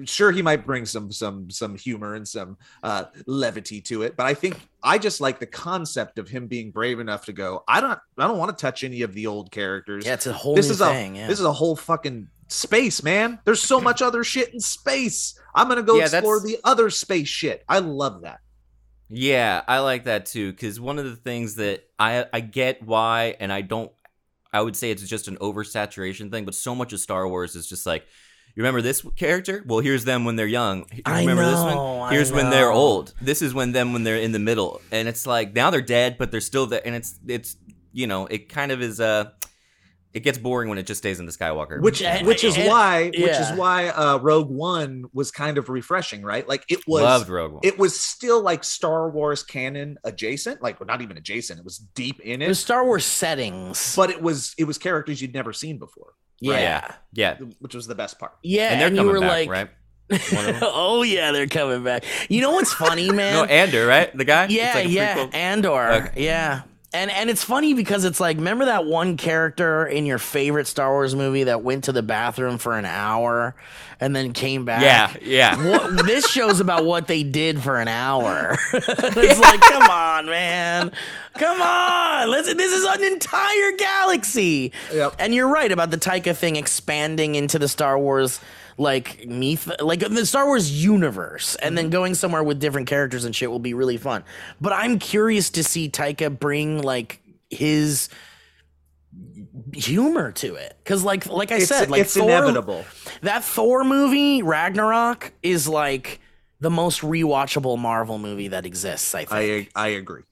[0.07, 4.27] Sure, he might bring some some some humor and some uh, levity to it, but
[4.27, 7.63] I think I just like the concept of him being brave enough to go.
[7.69, 10.05] I don't I don't want to touch any of the old characters.
[10.05, 11.17] Yeah, it's a whole this is thing.
[11.17, 11.27] a yeah.
[11.29, 13.39] this is a whole fucking space, man.
[13.45, 15.39] There's so much other shit in space.
[15.55, 17.63] I'm gonna go Yeah, explore that's- the other space shit.
[17.69, 18.41] I love that.
[19.17, 23.37] Yeah, I like that too because one of the things that I I get why,
[23.39, 23.93] and I don't.
[24.53, 27.69] I would say it's just an oversaturation thing, but so much of Star Wars is
[27.69, 28.07] just like,
[28.55, 29.65] you remember this character?
[29.67, 30.87] Well, here's them when they're young.
[30.93, 32.09] You I remember this know, one?
[32.09, 33.15] I Here's when they're old.
[33.21, 36.17] This is when them when they're in the middle, and it's like now they're dead,
[36.19, 37.57] but they're still there, and it's it's
[37.93, 39.31] you know it kind of is uh
[40.15, 41.81] It gets boring when it just stays in the Skywalker.
[41.83, 45.69] which Yeah, which is and- why which is why uh rogue one was kind of
[45.69, 47.61] refreshing right like it was loved Rogue One.
[47.65, 51.79] it was still like star wars canon adjacent like well, not even adjacent it was
[51.79, 53.95] deep in It it was Star Wars settings.
[53.97, 56.59] but it was it was characters you'd never seen before yeah.
[57.13, 58.69] yeah, yeah, which was the best part Yeah.
[58.71, 59.69] and they're you coming were back, like, right?
[60.35, 60.63] One of them?
[60.63, 62.05] oh yeah, they're coming back.
[62.29, 63.33] You know what's funny, man?
[63.35, 64.15] no, Andor, right?
[64.15, 64.45] The guy.
[64.45, 65.35] It's Yeah, like a yeah, prequel.
[65.35, 65.93] Andor.
[65.93, 66.25] Okay.
[66.25, 66.63] Yeah.
[66.95, 70.93] And and it's funny because it's like remember that one character in your favorite Star
[70.93, 73.57] Wars movie that went to the bathroom for an hour
[74.01, 74.83] and then came back?
[74.83, 75.71] Yeah, yeah.
[75.71, 78.57] What, this show's about what they did for an hour.
[78.73, 80.93] it's like, come on, man.
[81.35, 82.31] Come on.
[82.31, 84.73] Let's, this is an entire galaxy.
[84.93, 85.17] Yep.
[85.19, 88.41] And you're right about the Taika thing expanding into the Star Wars
[88.77, 91.93] like myth like the Star Wars universe and then mm-hmm.
[91.93, 94.25] going somewhere with different characters and shit will be really fun.
[94.61, 97.21] But I'm curious to see Taika bring like
[97.51, 98.09] his
[99.73, 102.85] humor to it cuz like like I it's, said like it's Thor, inevitable
[103.23, 106.21] that Thor movie, Ragnarok, is like
[106.61, 109.71] the most rewatchable Marvel movie that exists, I think.
[109.77, 110.23] i i agree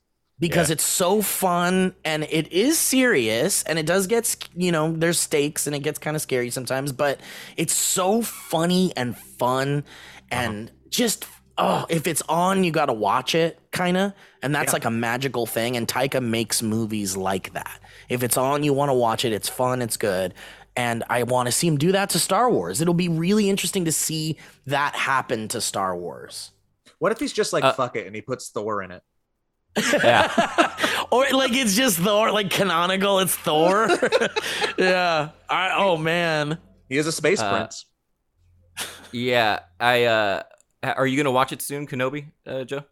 [0.43, 0.75] because Yeah.
[0.75, 5.67] it's so fun and it is serious and it does get, you know, there's stakes
[5.67, 7.21] and it gets kind of scary sometimes, but
[7.57, 9.85] it's so funny and fun
[10.31, 11.25] and just
[11.59, 14.13] oh, if it's on, you got to watch it kind of.
[14.43, 17.79] And that's like a magical thing and Taika makes movies like that.
[18.09, 20.35] If it's on, you want to watch it, it's fun, it's good.
[20.77, 22.81] And I want to see him do that to Star Wars.
[22.81, 26.51] It'll be really interesting to see that happen to Star Wars.
[26.99, 29.03] what if he's just like Uh, fuck it and he puts thor in it
[29.77, 30.75] yeah.
[31.11, 33.19] or like it's just Thor, like canonical.
[33.21, 33.89] It's Thor.
[34.79, 35.31] yeah.
[35.49, 36.59] I, oh man.
[36.89, 37.87] he is a space Uh, prince
[39.13, 40.43] Yeah, I uh
[40.83, 42.85] are you gonna watch it soon, Kenobi, uh, Joe?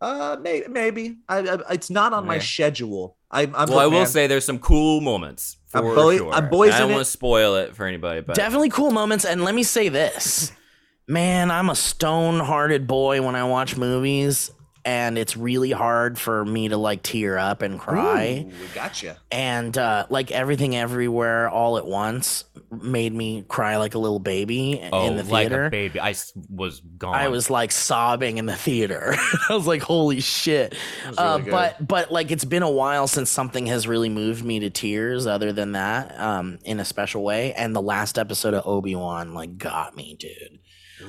[0.00, 4.00] uh may, maybe I, I it's not on my schedule i'm, I'm well, I will
[4.00, 6.32] man, say there's some cool moments for I'm boy- sure.
[6.32, 9.24] I'm boys I don't want to spoil it for anybody, but Definitely cool moments.
[9.24, 10.52] And let me say this.
[11.08, 14.50] Man, I'm a stone hearted boy when I watch movies.
[14.84, 18.46] And it's really hard for me to like tear up and cry.
[18.48, 23.98] Ooh, gotcha and uh, like everything everywhere all at once made me cry like a
[23.98, 25.66] little baby oh, in the like theater.
[25.66, 26.14] a baby, I
[26.48, 27.16] was gone.
[27.16, 29.12] I was like sobbing in the theater.
[29.48, 30.76] I was like, "Holy shit!"
[31.18, 31.50] Uh, good.
[31.50, 35.26] but but like it's been a while since something has really moved me to tears,
[35.26, 37.52] other than that, um, in a special way.
[37.54, 40.60] And the last episode of Obi Wan like got me, dude.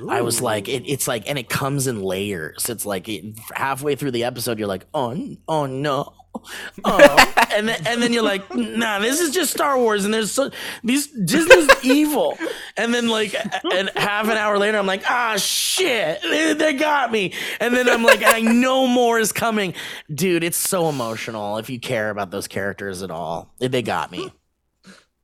[0.09, 2.69] I was like, it, it's like, and it comes in layers.
[2.69, 6.13] It's like it, halfway through the episode, you're like, oh, oh no,
[6.85, 10.31] oh, and then and then you're like, nah, this is just Star Wars, and there's
[10.31, 10.51] so
[10.83, 12.37] these Disney's evil,
[12.77, 13.35] and then like,
[13.73, 17.89] and half an hour later, I'm like, ah, shit, they, they got me, and then
[17.89, 19.73] I'm like, I know more is coming,
[20.13, 20.43] dude.
[20.43, 23.53] It's so emotional if you care about those characters at all.
[23.59, 24.31] They got me.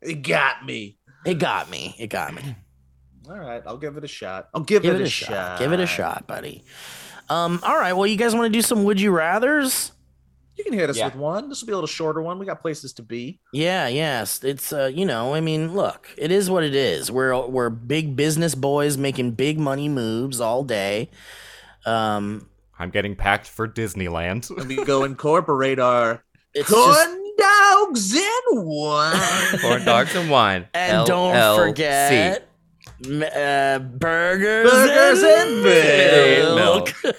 [0.01, 1.95] it got me It got me.
[1.99, 2.55] It got me.
[3.29, 5.29] All right i'll give it a shot i'll give, Give it, it a shot.
[5.29, 5.59] shot.
[5.59, 6.63] Give it a shot, buddy.
[7.29, 7.93] Um, all right.
[7.93, 9.91] Well, you guys want to do some would you rather's?
[10.57, 11.05] you can hit us Yeah.
[11.05, 13.87] with one this will be a little shorter one we got places to be Yeah,
[13.87, 14.43] yes.
[14.43, 17.09] It's uh, you know, I mean, look, it is what it is.
[17.09, 21.09] We're we're big business boys making big money moves all day.
[21.85, 24.49] Um, I'm getting packed for Disneyland.
[24.57, 30.67] and we go incorporate our it's just, corn dogs and wine Corn dogs and wine.
[30.73, 32.47] and don't forget m-
[33.05, 35.63] uh, burgers, Burgers and
[36.55, 36.93] milk.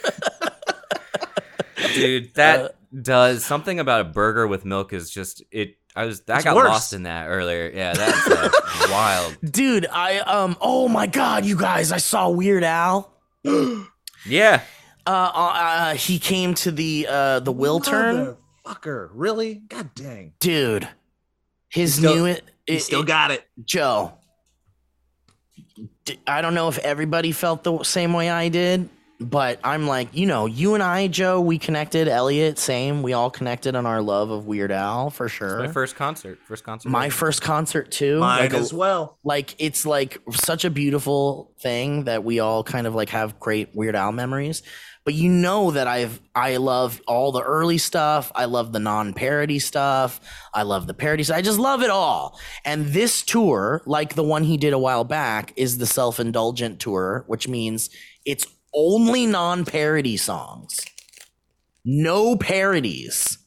[1.94, 2.34] dude.
[2.34, 2.68] That Uh,
[3.00, 5.76] does something about a burger with milk is just it.
[5.94, 6.68] I was I got worse.
[6.68, 7.70] lost in that earlier.
[7.74, 8.48] Yeah, that's uh,
[8.90, 9.36] wild.
[9.44, 13.12] Dude, I um, oh my god, you guys, I saw Weird Al.
[14.24, 14.60] Yeah,
[15.04, 18.36] Uh, uh, uh, he came to the uh the Wiltern.
[18.64, 19.56] Fucker, really?
[19.56, 20.34] God dang.
[20.38, 20.88] dude
[21.68, 23.44] his still- new it, He it- still it- got it.
[23.64, 24.21] joe d-
[26.26, 28.88] i don't know if everybody felt the same way i did
[29.20, 33.30] but i'm like you know you and i joe we connected elliot same we all
[33.30, 36.38] connected on our love of weird al for sure my first concert.
[36.44, 36.88] First concert.
[36.88, 39.18] my first concert too Mine like, as well.
[39.22, 43.74] like it's like such a beautiful thing that we all kind of like have great
[43.74, 44.62] Weird Al memories.
[45.04, 48.30] But you know that I've I love all the early stuff.
[48.34, 50.20] I love the non-parody stuff.
[50.54, 51.30] I love the parodies.
[51.30, 52.38] I just love it all.
[52.64, 57.24] And this tour, like the one he did a while back, is the self-indulgent tour,
[57.26, 57.90] which means
[58.24, 60.80] it's only non-parody songs.
[61.84, 63.38] No parodies.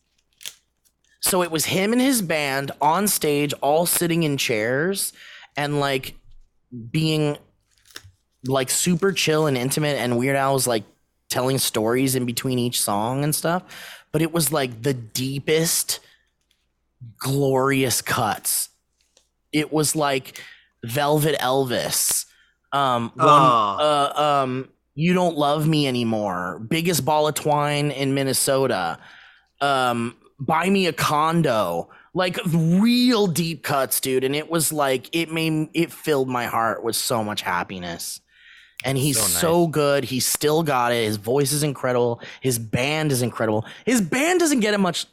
[1.22, 5.14] So it was him and his band on stage, all sitting in chairs
[5.58, 6.16] and like
[6.92, 7.38] being
[8.46, 9.98] like super chill and intimate.
[9.98, 10.84] And Weird Al was like
[11.36, 13.64] telling stories in between each song and stuff.
[14.12, 16.00] But it was like the deepest,
[17.20, 18.70] glorious cuts
[19.56, 20.44] it was like
[20.84, 22.26] Velvet Elvis.
[22.74, 23.78] Um, one, Aw.
[23.78, 26.60] uh, um, you don't love me anymore.
[26.70, 29.00] Biggest ball of twine in Minnesota.
[29.62, 31.90] Um, buy me a condo.
[32.14, 34.26] Like real deep cuts, dude.
[34.26, 38.20] And it was like it made it filled my heart with so much happiness.
[38.86, 40.04] And he's So so, good.
[40.06, 41.04] He's still got it.
[41.06, 42.22] His voice is incredible.
[42.40, 43.66] His band is incredible.
[43.86, 45.08] His band doesn't get much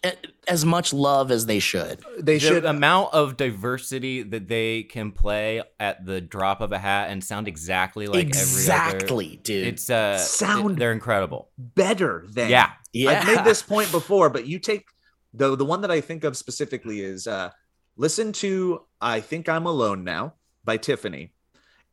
[0.47, 2.01] as much love as they should.
[2.19, 6.79] They the should amount of diversity that they can play at the drop of a
[6.79, 9.43] hat and sound exactly like every exactly, other.
[9.43, 9.67] dude.
[9.69, 11.49] It's uh, Sound- they're incredible.
[11.57, 13.11] better than Yeah, yeah.
[13.11, 14.85] I've made this point before, but you take
[15.33, 17.51] the the one that I think of specifically is uh
[17.97, 21.32] listen to I Think I'm Alone Now by Tiffany.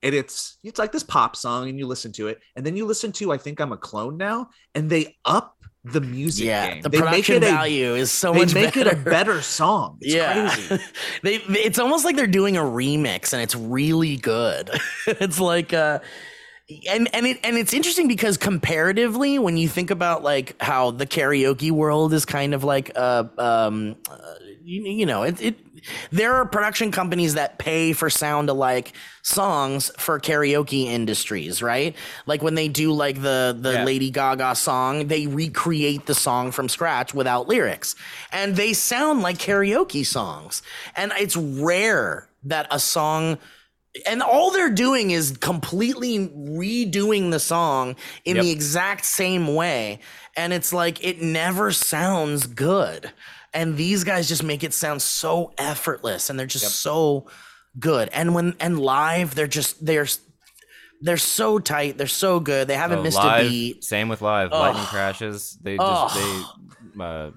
[0.02, 2.86] And it's it's like this pop song, and you listen to it, and then you
[2.86, 6.82] listen to I Think I'm a Clone Now, and they up the music yeah, game.
[6.82, 8.52] the they make production it a, value is so much.
[8.52, 8.90] they much make better.
[8.90, 9.98] it a better song.
[10.02, 10.84] It's yeah, crazy.
[11.24, 14.70] they it's almost like they're doing a remix, and it's really good.
[15.08, 16.00] it's like uh,
[16.90, 21.06] and and it and it's interesting because comparatively, when you think about like how the
[21.06, 24.18] karaoke world is kind of like uh um uh,
[24.64, 25.56] you, you know it it
[26.12, 31.96] there are production companies that pay for sound alike songs for karaoke industries, right?
[32.26, 33.84] Like when they do like the the Yeah.
[33.86, 37.96] Lady Gaga song, they recreate the song from scratch without lyrics.
[38.32, 40.62] And they sound like karaoke songs.
[40.96, 43.38] And it's rare that a song
[44.06, 47.96] and all they're doing is completely redoing the song
[48.26, 48.46] in Yep.
[48.46, 50.00] the exact same way
[50.38, 53.12] and it's like it never sounds good
[53.54, 57.28] and these guys just make it sound so effortless and they're just so
[57.80, 60.08] good and when and live they're just they're
[61.02, 64.22] they're so tight they're so good they haven't Oh, missed live, a beat Same with
[64.22, 64.50] live.
[64.52, 64.60] Oh.
[64.60, 65.58] Lightning crashes.
[65.62, 66.44] They just they
[67.04, 67.32] uh,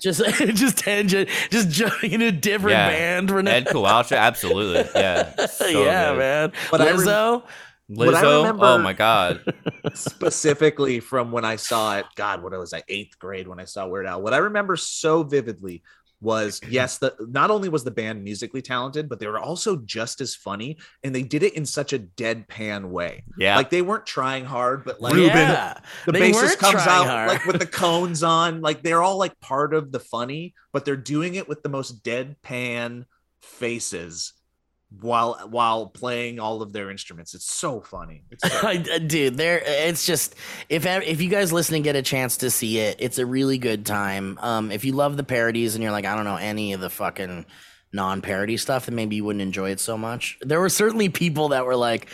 [0.00, 0.22] just
[0.54, 2.88] just tangent just jumping in a different Yeah.
[2.90, 4.88] band for Ed Kowalczyk, absolutely.
[5.00, 5.46] Yeah.
[5.46, 6.18] So yeah good.
[6.18, 7.42] man But I rem- Lizzo
[7.88, 8.38] What I Lizzo.
[8.38, 9.42] remember- oh my god.
[9.94, 12.06] specifically from when I saw it.
[12.16, 14.20] God, what was I eighth grade when I saw Weird Al?
[14.22, 15.82] What I remember so vividly
[16.20, 20.20] was yes, the not only was the band musically talented, but they were also just
[20.20, 23.24] as funny, and they did it in such a deadpan way.
[23.38, 23.56] Yeah.
[23.56, 27.28] Like they weren't trying hard, but like yeah the They bassist comes out hard.
[27.28, 30.96] like with the cones on, like they're all like part of the funny, but they're
[30.96, 33.04] doing it with the most deadpan
[33.42, 34.32] faces
[35.00, 37.34] while while playing all of their instruments.
[37.34, 38.22] It's so funny.
[38.30, 38.74] It's so
[39.06, 40.34] dude there it's just
[40.68, 43.58] if if you guys listen and get a chance to see it it's a really
[43.58, 46.72] good time um if you love the parodies and you're like i don't know any
[46.72, 47.44] of the fucking
[47.92, 51.64] non-parody stuff then maybe you wouldn't enjoy it so much there were certainly people that
[51.66, 52.08] were like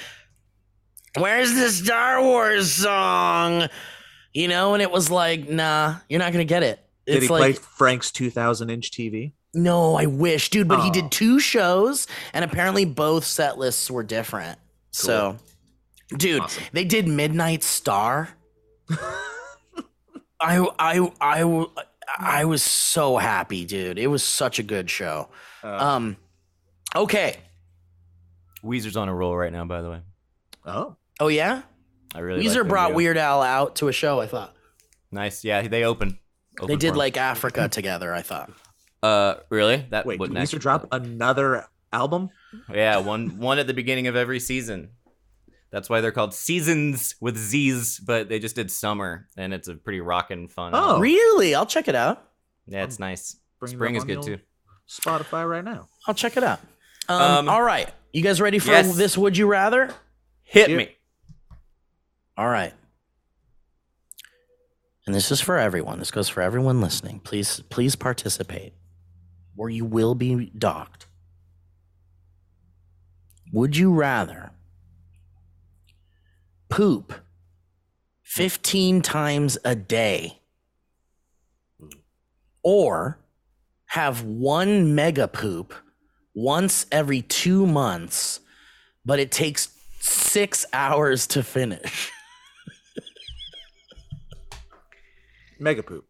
[1.19, 3.69] where's the star wars song
[4.33, 7.31] you know and it was like nah you're not gonna get it Did it's he
[7.31, 9.33] like play Frank's 2000 inch TV?
[9.55, 10.93] No i wish dude but he Oh.
[10.93, 14.59] did two shows and apparently both set lists were different
[14.91, 15.37] so
[16.17, 16.65] dude Awesome.
[16.73, 18.31] they did midnight star
[20.41, 21.67] I, I i
[22.19, 25.29] i was so happy dude it was such a good show
[25.63, 26.17] Uh, um
[26.95, 27.37] okay
[28.63, 30.01] Weezer's on a roll right now, by the way.
[30.65, 31.63] oh, oh yeah
[32.15, 32.97] I really like Weezer them, brought yeah.
[32.97, 34.21] Weird Al out to a show.
[34.21, 34.55] I thought
[35.13, 35.45] Nice.
[35.45, 36.19] Yeah, they open.
[36.67, 36.99] they did for 'em.
[36.99, 38.15] like Africa together.
[38.15, 38.51] I thought.
[39.05, 39.85] Uh, really?
[39.91, 42.31] That wait, would did next Weezer drop another album?
[42.73, 44.91] Yeah, one one at the beginning of every season.
[45.71, 49.75] That's why they're called seasons with Z's, but they just did summer, and it's a
[49.75, 50.73] pretty rockin' fun.
[50.75, 50.79] Oh.
[50.79, 51.03] album.
[51.03, 51.55] Really?
[51.55, 52.23] I'll check it out.
[52.67, 53.37] yeah, it's nice.
[53.59, 54.39] Bringing it Spring is good too.
[54.89, 55.89] Spotify right now.
[56.07, 56.61] I'll check it out.
[57.09, 58.97] Um, Um, all right, you guys ready for yes.
[58.97, 59.19] this?
[59.19, 59.93] Would you rather?
[60.45, 60.77] Hit Yeah.
[60.77, 60.97] me.
[62.39, 62.73] All right.
[65.07, 65.99] And this is for everyone.
[65.99, 67.21] This goes for everyone listening.
[67.21, 68.73] Please, please participate,
[69.57, 71.07] or you will be docked.
[73.53, 74.51] Would you rather
[76.69, 77.13] poop
[78.23, 80.41] 15 times a day
[82.63, 83.21] or
[83.87, 85.73] have one mega poop
[86.35, 88.41] once every two months,
[89.05, 89.69] but it takes
[90.01, 92.11] six hours to finish?
[95.61, 96.05] Mega poop.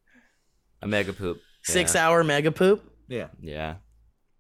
[0.82, 1.40] A mega poop.
[1.62, 2.06] Six yeah.
[2.06, 2.93] hour mega poop?
[3.08, 3.76] Yeah, Yeah.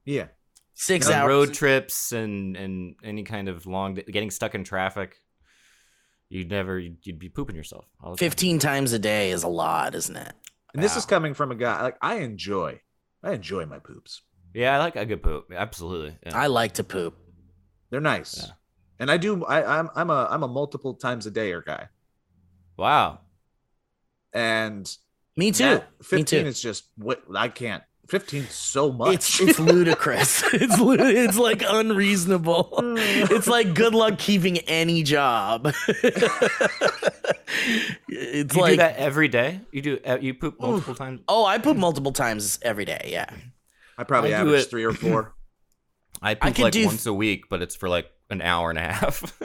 [0.04, 0.28] yeah.
[0.74, 1.28] Six On hours.
[1.28, 5.14] road trips and and any kind of long getting stuck in traffic,
[6.28, 7.84] you'd never you'd, you'd be pooping yourself.
[8.02, 8.30] All the time.
[8.30, 10.32] 15 times a day is a lot, isn't it?
[10.74, 12.80] And this is coming from a guy like I enjoy.
[13.22, 14.22] I enjoy my poops.
[14.52, 15.52] Yeah, I like a good poop.
[15.54, 16.16] Absolutely.
[16.26, 16.36] Yeah.
[16.36, 17.16] I like to poop.
[17.90, 18.38] They're nice.
[18.44, 18.52] Yeah.
[18.98, 21.88] And I do I, I'm I'm a I'm a multiple times a dayer guy.
[22.76, 23.20] wow.
[24.32, 24.90] And
[25.36, 25.64] Me too.
[25.64, 26.48] that Me 15 too.
[26.48, 29.14] is just what I can't 15 so much.
[29.14, 30.42] It's it's ludicrous.
[30.52, 32.68] it's it's like unreasonable.
[32.96, 35.72] it's like good luck keeping any job.
[38.08, 39.60] it's You like do that every day?
[39.72, 41.20] You do uh, you poop multiple times?
[41.28, 43.08] oh, I poop multiple times every day.
[43.10, 43.26] Yeah.
[43.96, 45.34] I probably I do average it- three or four.
[46.22, 48.78] I poop could like do- once a week, but it's for like an hour and
[48.78, 49.38] a half.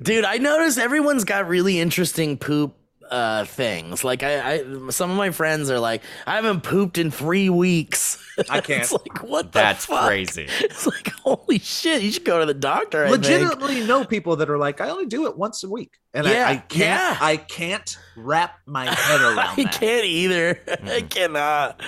[0.00, 2.74] Dude, I noticed everyone's got really interesting poop
[3.12, 4.02] uh things.
[4.02, 8.18] Like I, I some of my friends are like, I haven't pooped in three weeks.
[8.48, 8.82] I can't.
[8.82, 10.06] it's like what the That's fuck?
[10.06, 10.46] crazy.
[10.48, 13.04] It's like holy shit, you should go to the doctor.
[13.04, 13.22] I think.
[13.22, 15.92] Legitimately know people that are like, I only do it once a week.
[16.14, 17.18] And Yeah, I, I can't yeah.
[17.20, 19.72] I can't wrap my head around I that.
[19.72, 20.58] can't either.
[20.84, 21.80] I cannot.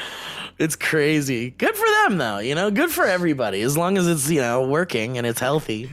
[0.58, 1.50] It's crazy.
[1.50, 4.68] Good for them though, you know, good for everybody as long as it's, you know,
[4.68, 5.90] working and it's healthy.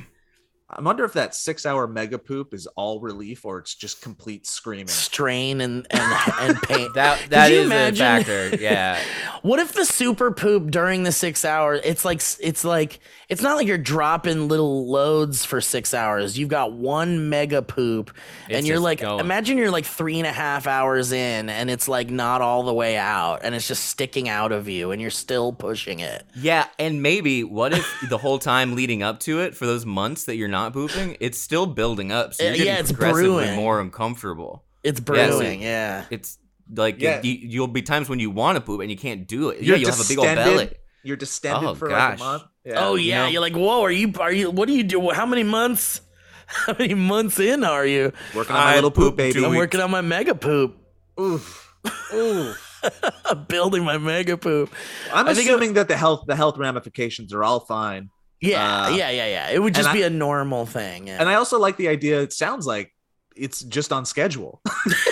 [0.74, 4.48] I wonder if that six hour mega poop is all relief or it's just complete
[4.48, 4.88] screaming.
[4.88, 6.90] Strain and and, and pain.
[6.96, 8.56] That that you is a factor.
[8.62, 9.00] Yeah.
[9.42, 11.82] What if the super poop during the six hours?
[11.84, 16.38] It's like it's like it's not like you're dropping little loads for six hours.
[16.38, 18.12] You've got one mega poop,
[18.50, 19.22] and you're like, going.
[19.22, 22.74] imagine you're like three and a half hours in, and it's like not all the
[22.74, 26.24] way out, and it's just sticking out of you, and you're still pushing it.
[26.36, 30.26] Yeah, and maybe what if the whole time leading up to it, for those months
[30.26, 33.56] that you're not pooping, it's still building up, so you're getting yeah, it's progressively brewing.
[33.56, 34.64] more uncomfortable.
[34.84, 36.06] It's Yeah, so- brewing, yeah.
[36.10, 36.38] It's
[36.74, 37.22] like Yeah.
[37.24, 39.62] you, you'll be times when you want to poop and you can't do it.
[39.62, 40.72] You're yeah, you'll have a big old belly.
[41.04, 42.20] You're distended Oh, for gosh.
[42.20, 42.44] like a month.
[42.64, 42.86] Yeah.
[42.86, 43.30] oh yeah, know?
[43.30, 44.14] you're like, whoa, are you?
[44.20, 44.52] Are you?
[44.52, 45.10] What do you do?
[45.10, 46.02] How many months?
[46.46, 48.12] How many months in are you?
[48.36, 49.44] Working on my I little poop baby.
[49.44, 49.58] I'm weeks.
[49.58, 50.78] working on my mega poop.
[51.20, 51.74] Oof.
[52.14, 52.54] Ooh.
[53.26, 54.72] I'm building my mega poop.
[55.14, 58.10] I'm I think assuming that the health the health ramifications are all fine.
[58.42, 59.50] Yeah, Uh, yeah, yeah, yeah.
[59.52, 61.08] It would just be a normal thing.
[61.08, 62.22] Yeah, And I also like the idea.
[62.22, 62.94] It sounds like
[63.36, 64.62] it's just on schedule.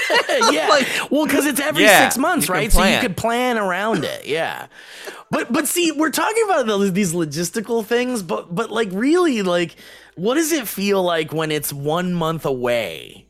[0.51, 0.67] yeah.
[0.67, 2.71] like- well, because it's every Yeah, six months, right?
[2.71, 4.25] So you could plan around it.
[4.25, 4.67] Yeah,
[5.31, 9.75] but but see, we're talking about the, these logistical things, but but like really, like,
[10.15, 13.27] what does it feel like when it's one month away?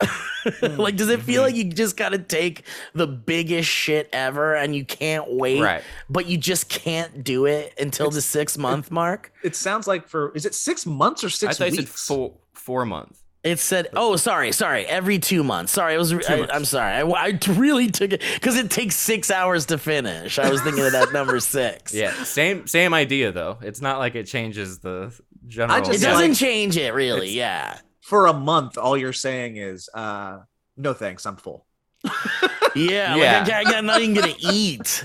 [0.62, 1.26] like, does it Mm-hmm.
[1.26, 5.60] feel like you just got to take the biggest shit ever and you can't wait,
[5.60, 5.82] Right.
[6.08, 9.32] but you just can't do it until the six month mark?
[9.42, 11.76] it sounds like for is it six months or I six thought weeks?
[11.76, 13.18] said four four months.
[13.42, 14.84] It said, "Oh, sorry, sorry.
[14.84, 15.72] Every two months.
[15.72, 16.12] Sorry, it was.
[16.12, 16.92] I, I'm sorry.
[16.96, 20.38] I, I really took it because it takes six hours to finish.
[20.38, 21.94] I was thinking of that number six.
[21.94, 23.56] Yeah, same same idea though.
[23.62, 25.78] It's not like it changes the general.
[25.78, 27.30] I just it doesn't like- change it really.
[27.30, 27.78] Yeah,
[28.10, 30.40] for a month, all you're saying is, uh,
[30.76, 31.64] no thanks, I'm full.
[32.04, 32.10] yeah.
[33.16, 33.44] Yeah.
[33.46, 35.04] Like I, I'm not even gonna eat.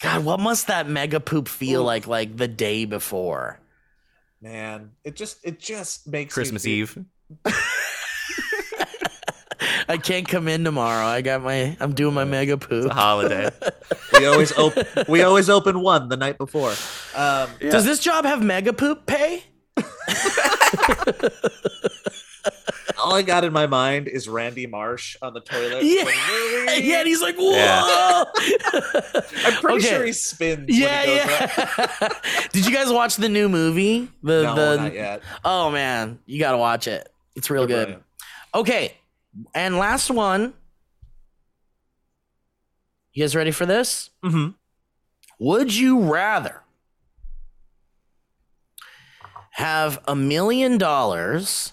[0.00, 1.84] God, what must that mega poop feel Ooh.
[1.84, 2.06] like?
[2.06, 3.58] Like the day before.
[4.40, 6.98] Man, it just it just makes Christmas feel- Eve.
[9.90, 11.06] I can't come in tomorrow.
[11.06, 11.76] I got my.
[11.80, 12.90] I'm doing my mega It's poop.
[12.90, 13.50] a holiday.
[14.18, 16.72] We always open we always open one the night before.
[17.14, 19.44] Um, Does this job have mega poop pay?
[22.98, 25.84] all I got in my mind is Randy Marsh on the toilet.
[25.84, 26.04] Yeah.
[26.04, 26.14] When-
[26.78, 27.52] Yeah, and he's like, whoa.
[27.52, 28.24] Yeah.
[29.46, 29.88] I'm pretty Okay.
[29.88, 30.66] sure he spins.
[30.68, 31.28] Yeah, when he goes
[31.98, 32.08] yeah.
[32.52, 34.08] Did you guys watch the new movie?
[34.22, 35.22] The No, the not yet.
[35.44, 37.08] Oh man, you got to watch it.
[37.34, 37.84] It's real They're good.
[37.86, 38.02] brilliant.
[38.54, 38.94] Okay.
[39.54, 40.54] And last one.
[43.12, 44.10] You guys ready for this?
[44.24, 44.54] Mhm.
[45.40, 46.62] Would you rather
[49.58, 51.72] have a million dollars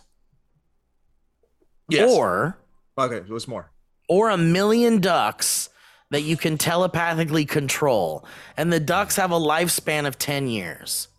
[1.87, 2.09] Yes.
[2.11, 2.57] or
[2.97, 3.69] okay, it was more.
[4.09, 5.69] or a million ducks
[6.09, 8.25] that you can telepathically control
[8.57, 11.09] and the ducks have a lifespan of 10 years?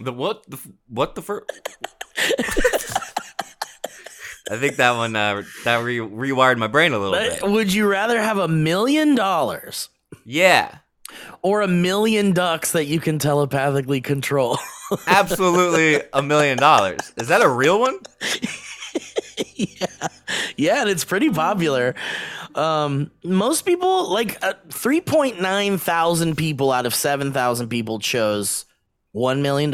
[0.00, 0.44] The what?
[0.48, 1.50] The, what the first?
[4.50, 7.42] I think that one uh, that re- rewired my brain a little bit.
[7.48, 9.88] Would you rather have a million dollars
[10.24, 10.78] Yeah,
[11.42, 14.58] or a million ducks that you can telepathically control?
[15.06, 17.12] absolutely a million dollars.
[17.16, 17.98] Is that a real one?
[19.54, 19.86] yeah.
[20.56, 21.94] Yeah, and it's pretty popular.
[22.54, 28.66] Um, most people, like uh, 3.9 thousand people out of 7,000 people chose
[29.14, 29.70] $1 million.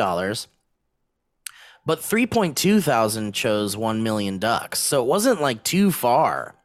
[1.87, 4.81] But 3.2 thousand chose 1 million ducks.
[4.81, 6.57] So it wasn't like too far.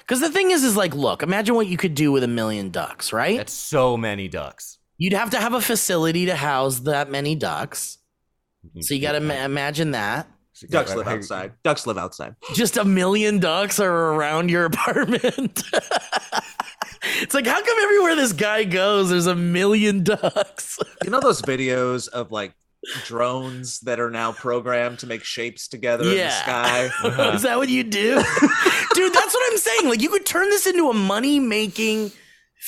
[0.00, 2.70] Because the thing is, is like, look, imagine what you could do with a million
[2.70, 3.36] ducks, right?
[3.36, 4.78] That's so many ducks.
[4.98, 7.98] You'd have to have a facility to house that many ducks.
[8.66, 8.80] Mm-hmm.
[8.80, 10.28] So you got to ma- imagine that.
[10.70, 11.52] Ducks live outside.
[11.62, 12.36] Ducks live outside.
[12.54, 15.62] Just a million ducks are around your apartment.
[17.20, 20.78] it's like, how come everywhere this guy goes, there's a million ducks?
[21.02, 22.54] You know those videos of like
[23.04, 26.42] drones that are now programmed to make shapes together in the Yeah.
[26.42, 26.90] sky.
[27.04, 27.32] Uh-huh.
[27.34, 28.14] Is that what you do?
[28.94, 29.88] Dude, that's what I'm saying.
[29.88, 32.12] Like you could turn this into a money making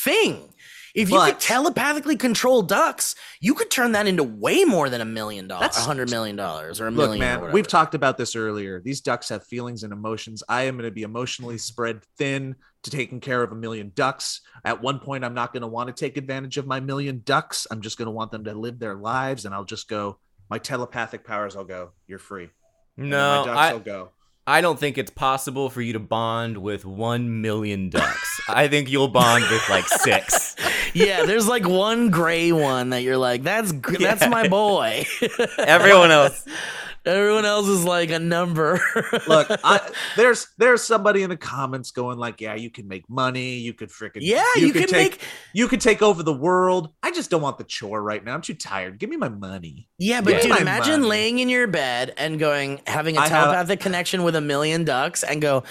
[0.04, 0.52] thing.
[0.96, 5.04] If you could telepathically control ducks, you could turn that into way more than a
[5.04, 7.22] million dollars, a hundred million dollars, or a Look, million.
[7.22, 7.52] or man, whatever.
[7.54, 8.80] we've talked about this earlier.
[8.80, 10.42] These ducks have feelings and emotions.
[10.48, 14.40] I am going to be emotionally spread thin to taking care of a million ducks.
[14.64, 17.66] At one point, I'm not going to want to take advantage of my million ducks.
[17.70, 20.18] I'm just going to want them to live their lives, and I'll just go.
[20.48, 21.90] My telepathic powers, I'll go.
[22.06, 22.48] You're free.
[22.96, 24.10] No, my ducks I, will go.
[24.46, 28.40] I don't think it's possible for you to bond with one million ducks.
[28.48, 30.54] I think you'll bond with like six.
[30.96, 35.04] yeah, there's like one gray one that you're like, that's gr- that's my boy.
[35.58, 36.44] Everyone else.
[37.06, 38.80] Everyone else is like a number.
[39.28, 43.54] Look, I, there's there's somebody in the comments going like, "Yeah, you can make money.
[43.58, 45.20] You could freaking yeah, you, could can take make.
[45.52, 46.90] you could take over the world.
[47.02, 48.34] I just don't want the chore right now.
[48.34, 48.98] I'm too tired.
[48.98, 50.40] Give me my money." Yeah, but Yeah.
[50.54, 51.06] dude, imagine money.
[51.10, 54.84] laying in your bed and going, having a I have- telepathic connection with a million
[54.84, 55.62] ducks, and go,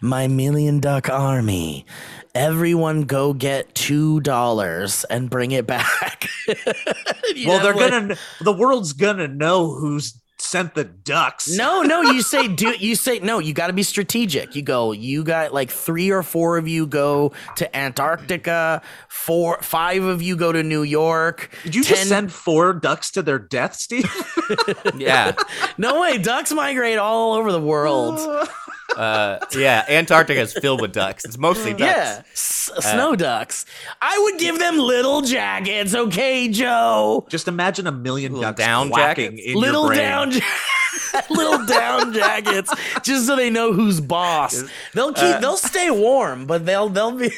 [0.00, 1.86] my million duck army.
[2.34, 6.28] Everyone go get two dollars and bring it back.
[7.46, 11.48] Well, they're like- gonna the world's gonna know who's sent the ducks.
[11.56, 14.54] No, no, you say do you say no, you got to be strategic.
[14.54, 20.04] You go, you got like 3 or 4 of you go to Antarctica, 4 5
[20.04, 21.50] of you go to New York.
[21.64, 24.10] Did you 10 just send four ducks to their death, Steve?
[24.96, 25.32] Yeah.
[25.78, 28.20] No way, ducks migrate all over the world.
[28.96, 29.84] Uh, yeah.
[29.88, 31.24] Antarctica is filled with ducks.
[31.24, 31.80] It's mostly ducks.
[31.96, 33.66] Yeah, S- snow ducks.
[34.00, 37.26] I would give them little jackets, okay, Joe.
[37.28, 39.46] just imagine a million Little ducks down quacking jackets?
[39.52, 39.98] in little your brain.
[40.00, 42.72] down, ja- little down jackets,
[43.02, 44.64] just so they know who's boss.
[44.92, 47.30] They'll keep, they'll stay warm, but they'll they'll be.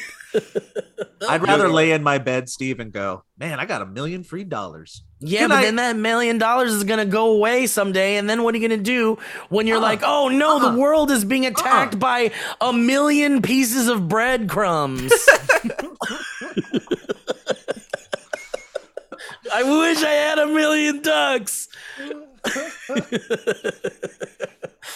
[1.27, 4.43] I'd rather lay in my bed, Steve, and go, man, I got a million free
[4.43, 5.03] dollars.
[5.19, 5.61] Yeah, Good but night.
[5.63, 8.81] then that million dollars is gonna go away someday, and then what are you gonna
[8.81, 9.17] do
[9.49, 9.81] when you're uh-uh.
[9.83, 10.77] like, oh no, the uh-uh.
[10.77, 11.51] world is being uh-uh.
[11.51, 12.31] attacked by
[12.61, 15.11] a million pieces of breadcrumbs.
[19.53, 21.67] I wish I had a million ducks.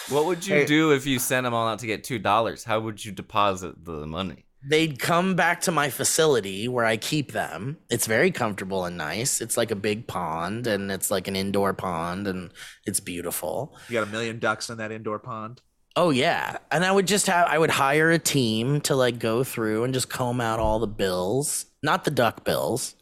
[0.08, 0.64] What would you Hey.
[0.66, 2.64] do if you sent them all out to get two dollars?
[2.64, 4.44] How would you deposit the money?
[4.64, 7.78] They'd come back to my facility where I keep them.
[7.90, 9.40] It's very comfortable and nice.
[9.40, 12.52] It's like a big pond, and it's like an indoor pond, and
[12.86, 13.76] it's beautiful.
[13.88, 15.60] You got a million ducks in that indoor pond.
[15.96, 19.44] Oh yeah, and I would just have I would hire a team to like go
[19.44, 22.94] through and just comb out all the bills, not the duck bills,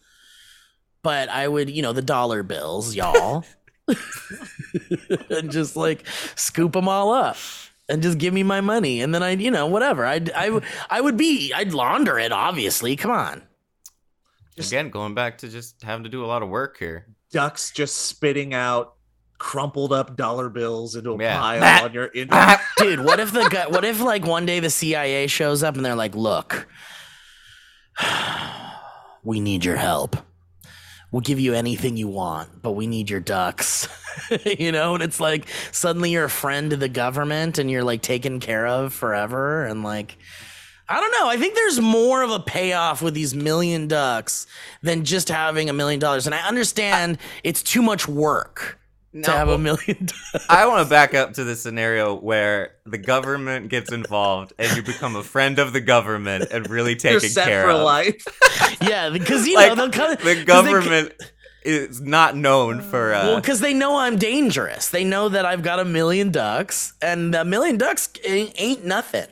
[1.02, 3.44] but I would you know the dollar bills, y'all,
[5.30, 6.04] and just like
[6.34, 7.36] scoop them all up
[7.90, 11.00] and just give me my money, and then I you know whatever I'd I I
[11.00, 12.96] would be I'd launder it obviously.
[12.96, 13.42] Come on,
[14.58, 17.06] Again, going back to just having to do a lot of work here.
[17.32, 18.94] Ducks just spitting out
[19.38, 21.38] crumpled up dollar bills into a Yeah.
[21.38, 21.84] pile Ah.
[21.84, 22.56] on your indoor.
[22.76, 23.00] dude.
[23.04, 25.94] What if the gu- what if like one day the CIA shows up and they're
[25.94, 26.68] like, look,
[29.24, 30.16] we need your help.
[31.12, 33.88] We'll give you anything you want, but we need your ducks.
[34.44, 38.02] you know, and it's like suddenly you're a friend to the government and you're like
[38.02, 39.64] taken care of forever.
[39.64, 40.18] And like,
[40.88, 41.28] I don't know.
[41.28, 44.46] I think there's more of a payoff with these million ducks
[44.82, 46.26] than just having a million dollars.
[46.26, 48.79] And I understand it's too much work
[49.12, 49.96] to have a million
[50.32, 50.46] ducks.
[50.48, 54.82] I want to back up to the scenario where the government gets involved and you
[54.82, 57.82] become a friend of the government and really You're set care for of.
[57.82, 58.24] life.
[58.82, 60.16] Yeah, because you Like, know they'll come.
[60.16, 61.12] 'cause the they- government
[61.64, 63.12] is not known for.
[63.12, 64.88] Uh, Well, because they know I'm dangerous.
[64.88, 69.26] They know that I've got a million ducks, and a million ducks ain't, ain't nothing.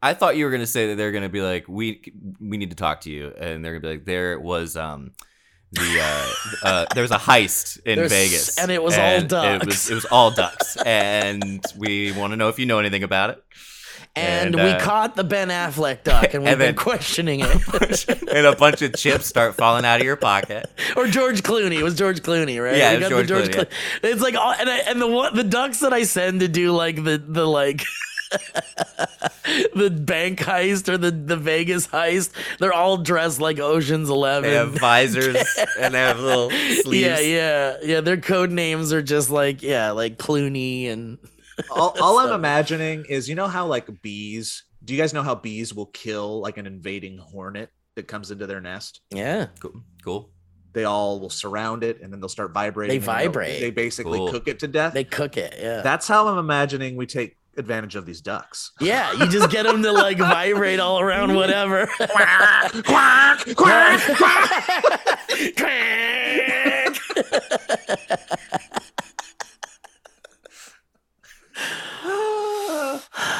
[0.00, 2.76] I thought you were gonna say that they're gonna be like, we we need to
[2.76, 5.12] talk to you, and they're gonna be like, there was um
[5.72, 9.28] the uh, uh there was a heist in There's- Vegas, and it was all It
[9.28, 9.66] ducks.
[9.66, 13.30] was it was all ducks, and we want to know if you know anything about
[13.30, 13.42] it.
[14.14, 18.08] And, And, we uh, caught the Ben Affleck duck, and we've and been questioning it.
[18.30, 20.70] and a bunch of chips start falling out of your pocket.
[20.96, 21.78] or George Clooney.
[21.78, 22.76] It was George Clooney, right?
[22.76, 23.70] Yeah, it got George Clooney,
[24.02, 26.96] It's like, all, and I, and the the ducks that I send to do like
[27.02, 27.84] the the like.
[29.74, 34.50] the bank heist or the, the Vegas heist, they're all dressed like Ocean's Eleven.
[34.50, 35.36] They have visors
[35.78, 36.50] and they have little
[36.82, 37.06] sleeves.
[37.06, 38.00] Yeah, yeah, yeah.
[38.00, 41.18] Their code names are just like yeah, like Clooney and
[41.70, 44.64] all, all I'm imagining is you know how like bees.
[44.84, 48.46] Do you guys know how bees will kill like an invading hornet that comes into
[48.46, 49.00] their nest?
[49.10, 49.46] yeah.
[49.60, 49.82] Cool.
[50.04, 50.30] cool.
[50.74, 52.98] They all will surround it and then they'll start vibrating.
[52.98, 53.60] They vibrate.
[53.60, 54.30] They basically Cool.
[54.30, 54.94] cook it to death.
[54.94, 55.54] They cook it.
[55.60, 55.82] Yeah.
[55.82, 58.72] That's how I'm imagining we take advantage of these ducks.
[58.80, 61.86] Yeah, you just get them to like vibrate all around whatever.
[61.96, 64.00] quack, quack, quack,
[65.56, 65.82] quack.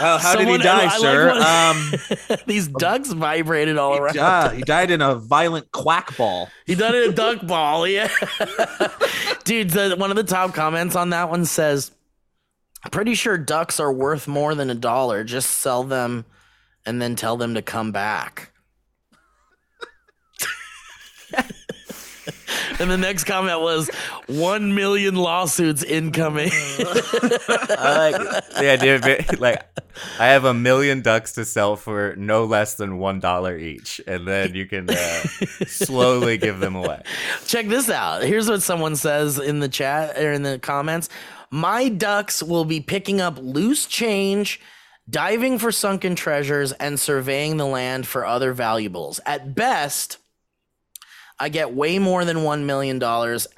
[0.02, 1.34] Well, how Someone, did he die, sir?
[1.34, 4.18] Like um, these ducks vibrated all he, around.
[4.18, 6.48] Uh, he died in a violent quack ball.
[6.66, 8.08] He died in a duck ball, yeah.
[9.44, 11.92] Dude, the, one of the top comments on that one says,
[12.90, 15.24] "Pretty sure ducks are worth more than a dollar.
[15.24, 16.24] Just sell them,
[16.84, 18.50] and then tell them to come back."
[22.78, 23.90] and the next comment was,
[24.28, 29.40] million lawsuits incoming." I like the idea of it.
[29.40, 29.62] Like,
[30.18, 34.26] I have a million ducks to sell for no less than one dollar each, and
[34.26, 35.22] then you can uh,
[35.66, 37.02] slowly give them away.
[37.46, 38.22] Check this out.
[38.22, 41.08] Here's what someone says in the chat or in the comments.
[41.54, 44.58] My ducks will be picking up loose change,
[45.08, 49.20] diving for sunken treasures, and surveying the land for other valuables.
[49.26, 50.16] At best,
[51.38, 53.02] I get way more than $1 million.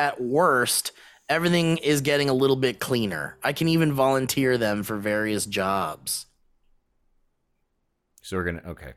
[0.00, 0.90] At worst,
[1.28, 3.38] everything is getting a little bit cleaner.
[3.44, 6.26] I can even volunteer them for various jobs.
[8.22, 8.94] So we're gonna okay.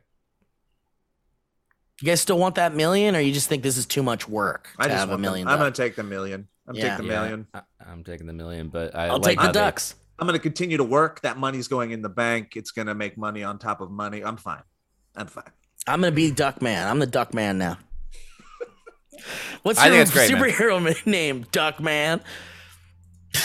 [2.00, 4.70] You guys still want that million, or you just think this is too much work
[4.78, 5.46] to I just have a million?
[5.46, 5.52] Them.
[5.52, 6.48] I'm gonna take the million.
[6.68, 6.90] I'm Yeah.
[6.90, 7.46] taking the Yeah, million.
[7.54, 9.94] I, I'm taking the million, but I I'll like take how the they- ducks.
[10.20, 11.20] I'm gonna continue to work.
[11.22, 12.52] That money's going in the bank.
[12.56, 14.22] It's gonna make money on top of money.
[14.24, 14.62] I'm fine.
[15.16, 15.44] I'm fine.
[15.86, 16.86] I'm gonna be Duck Man.
[16.88, 17.78] I'm the Duck Man now.
[19.62, 21.46] What's your great, superhero ma- name?
[21.52, 22.20] Duck Man.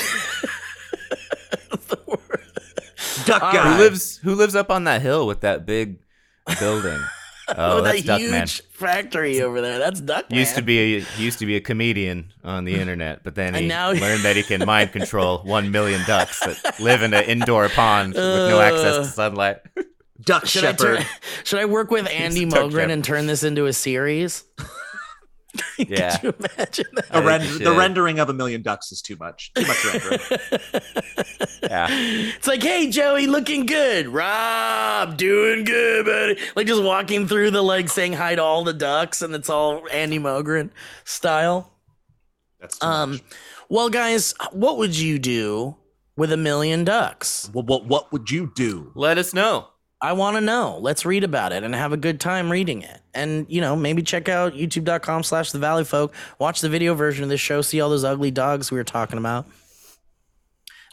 [3.25, 3.73] Duck All guy.
[3.77, 5.99] Who lives Who lives up on that hill with that big
[6.59, 6.99] building?
[7.57, 8.47] Oh, With that's that Duck huge Man.
[8.71, 9.77] factory over there.
[9.77, 10.39] That's Duck Man.
[10.39, 13.53] Used to be a, he used to be a comedian on the internet, but then
[13.53, 17.23] he now- learned that he can mind control one million ducks that live in an
[17.25, 18.63] indoor pond with no uh.
[18.63, 19.57] access to sunlight.
[20.21, 20.97] Duck Should I, shepherd.
[20.99, 21.05] turn,
[21.43, 24.45] should I work with Andy Mogren and turn this into a series?
[25.77, 26.17] Yeah.
[26.17, 27.07] Could you imagine that?
[27.09, 29.51] The, I think ren- you the rendering of a million ducks is too much.
[29.53, 30.19] Too much rendering.
[31.63, 31.87] Yeah.
[31.89, 34.07] It's like, hey Joey, looking good.
[34.07, 36.37] Rob, doing good, buddy.
[36.55, 39.87] Like just walking through the like saying hi to all the ducks, and it's all
[39.91, 40.71] Andy Mogren
[41.05, 41.71] style.
[42.59, 43.21] That's too Um, much.
[43.69, 45.75] well, guys, what would you do
[46.17, 47.49] with a million ducks?
[47.53, 48.91] Well, what what would you do?
[48.95, 49.67] Let us know.
[50.03, 50.79] I want to know.
[50.81, 52.99] Let's read about it and have a good time reading it.
[53.13, 56.11] And, you know, maybe check out youtube.com slash the Valleyfolk.
[56.39, 57.61] Watch the video version of this show.
[57.61, 59.47] See all those ugly dogs we were talking about.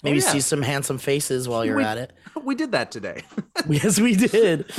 [0.04, 0.30] Maybe yeah.
[0.30, 2.12] see some handsome faces while you're We- at it.
[2.44, 3.24] We did that today.
[3.68, 4.72] yes, we did.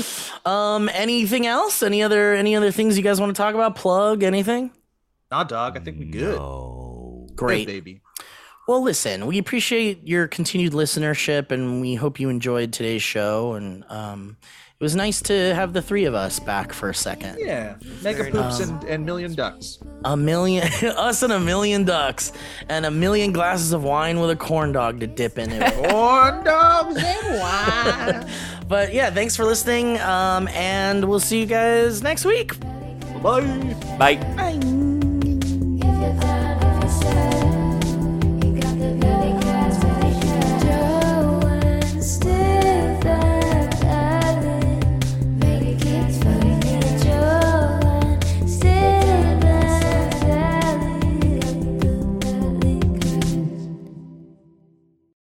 [0.45, 1.83] Um, anything else?
[1.83, 3.75] Any other any other things you guys want to talk about?
[3.75, 4.71] Plug anything?
[5.29, 5.77] nah, dog.
[5.77, 6.37] I think we good.
[6.37, 7.27] No.
[7.35, 7.67] Great.
[7.67, 8.00] Good, baby.
[8.71, 13.55] Well, listen, we appreciate your continued listenership, and we hope you enjoyed today's show.
[13.55, 14.37] And um,
[14.79, 17.37] it was nice to have the three of us back for a second.
[17.37, 19.79] Yeah, mega poops and, and million ducks.
[20.05, 22.31] A million, us and a million ducks,
[22.69, 25.73] and a million glasses of wine with a corn dog to dip in it.
[25.89, 28.31] Corn dogs and wine.
[28.69, 32.57] but yeah, thanks for listening, um, and we'll see you guys next week.
[33.21, 33.41] Bye.
[33.99, 34.15] Bye.
[34.15, 34.80] Bye.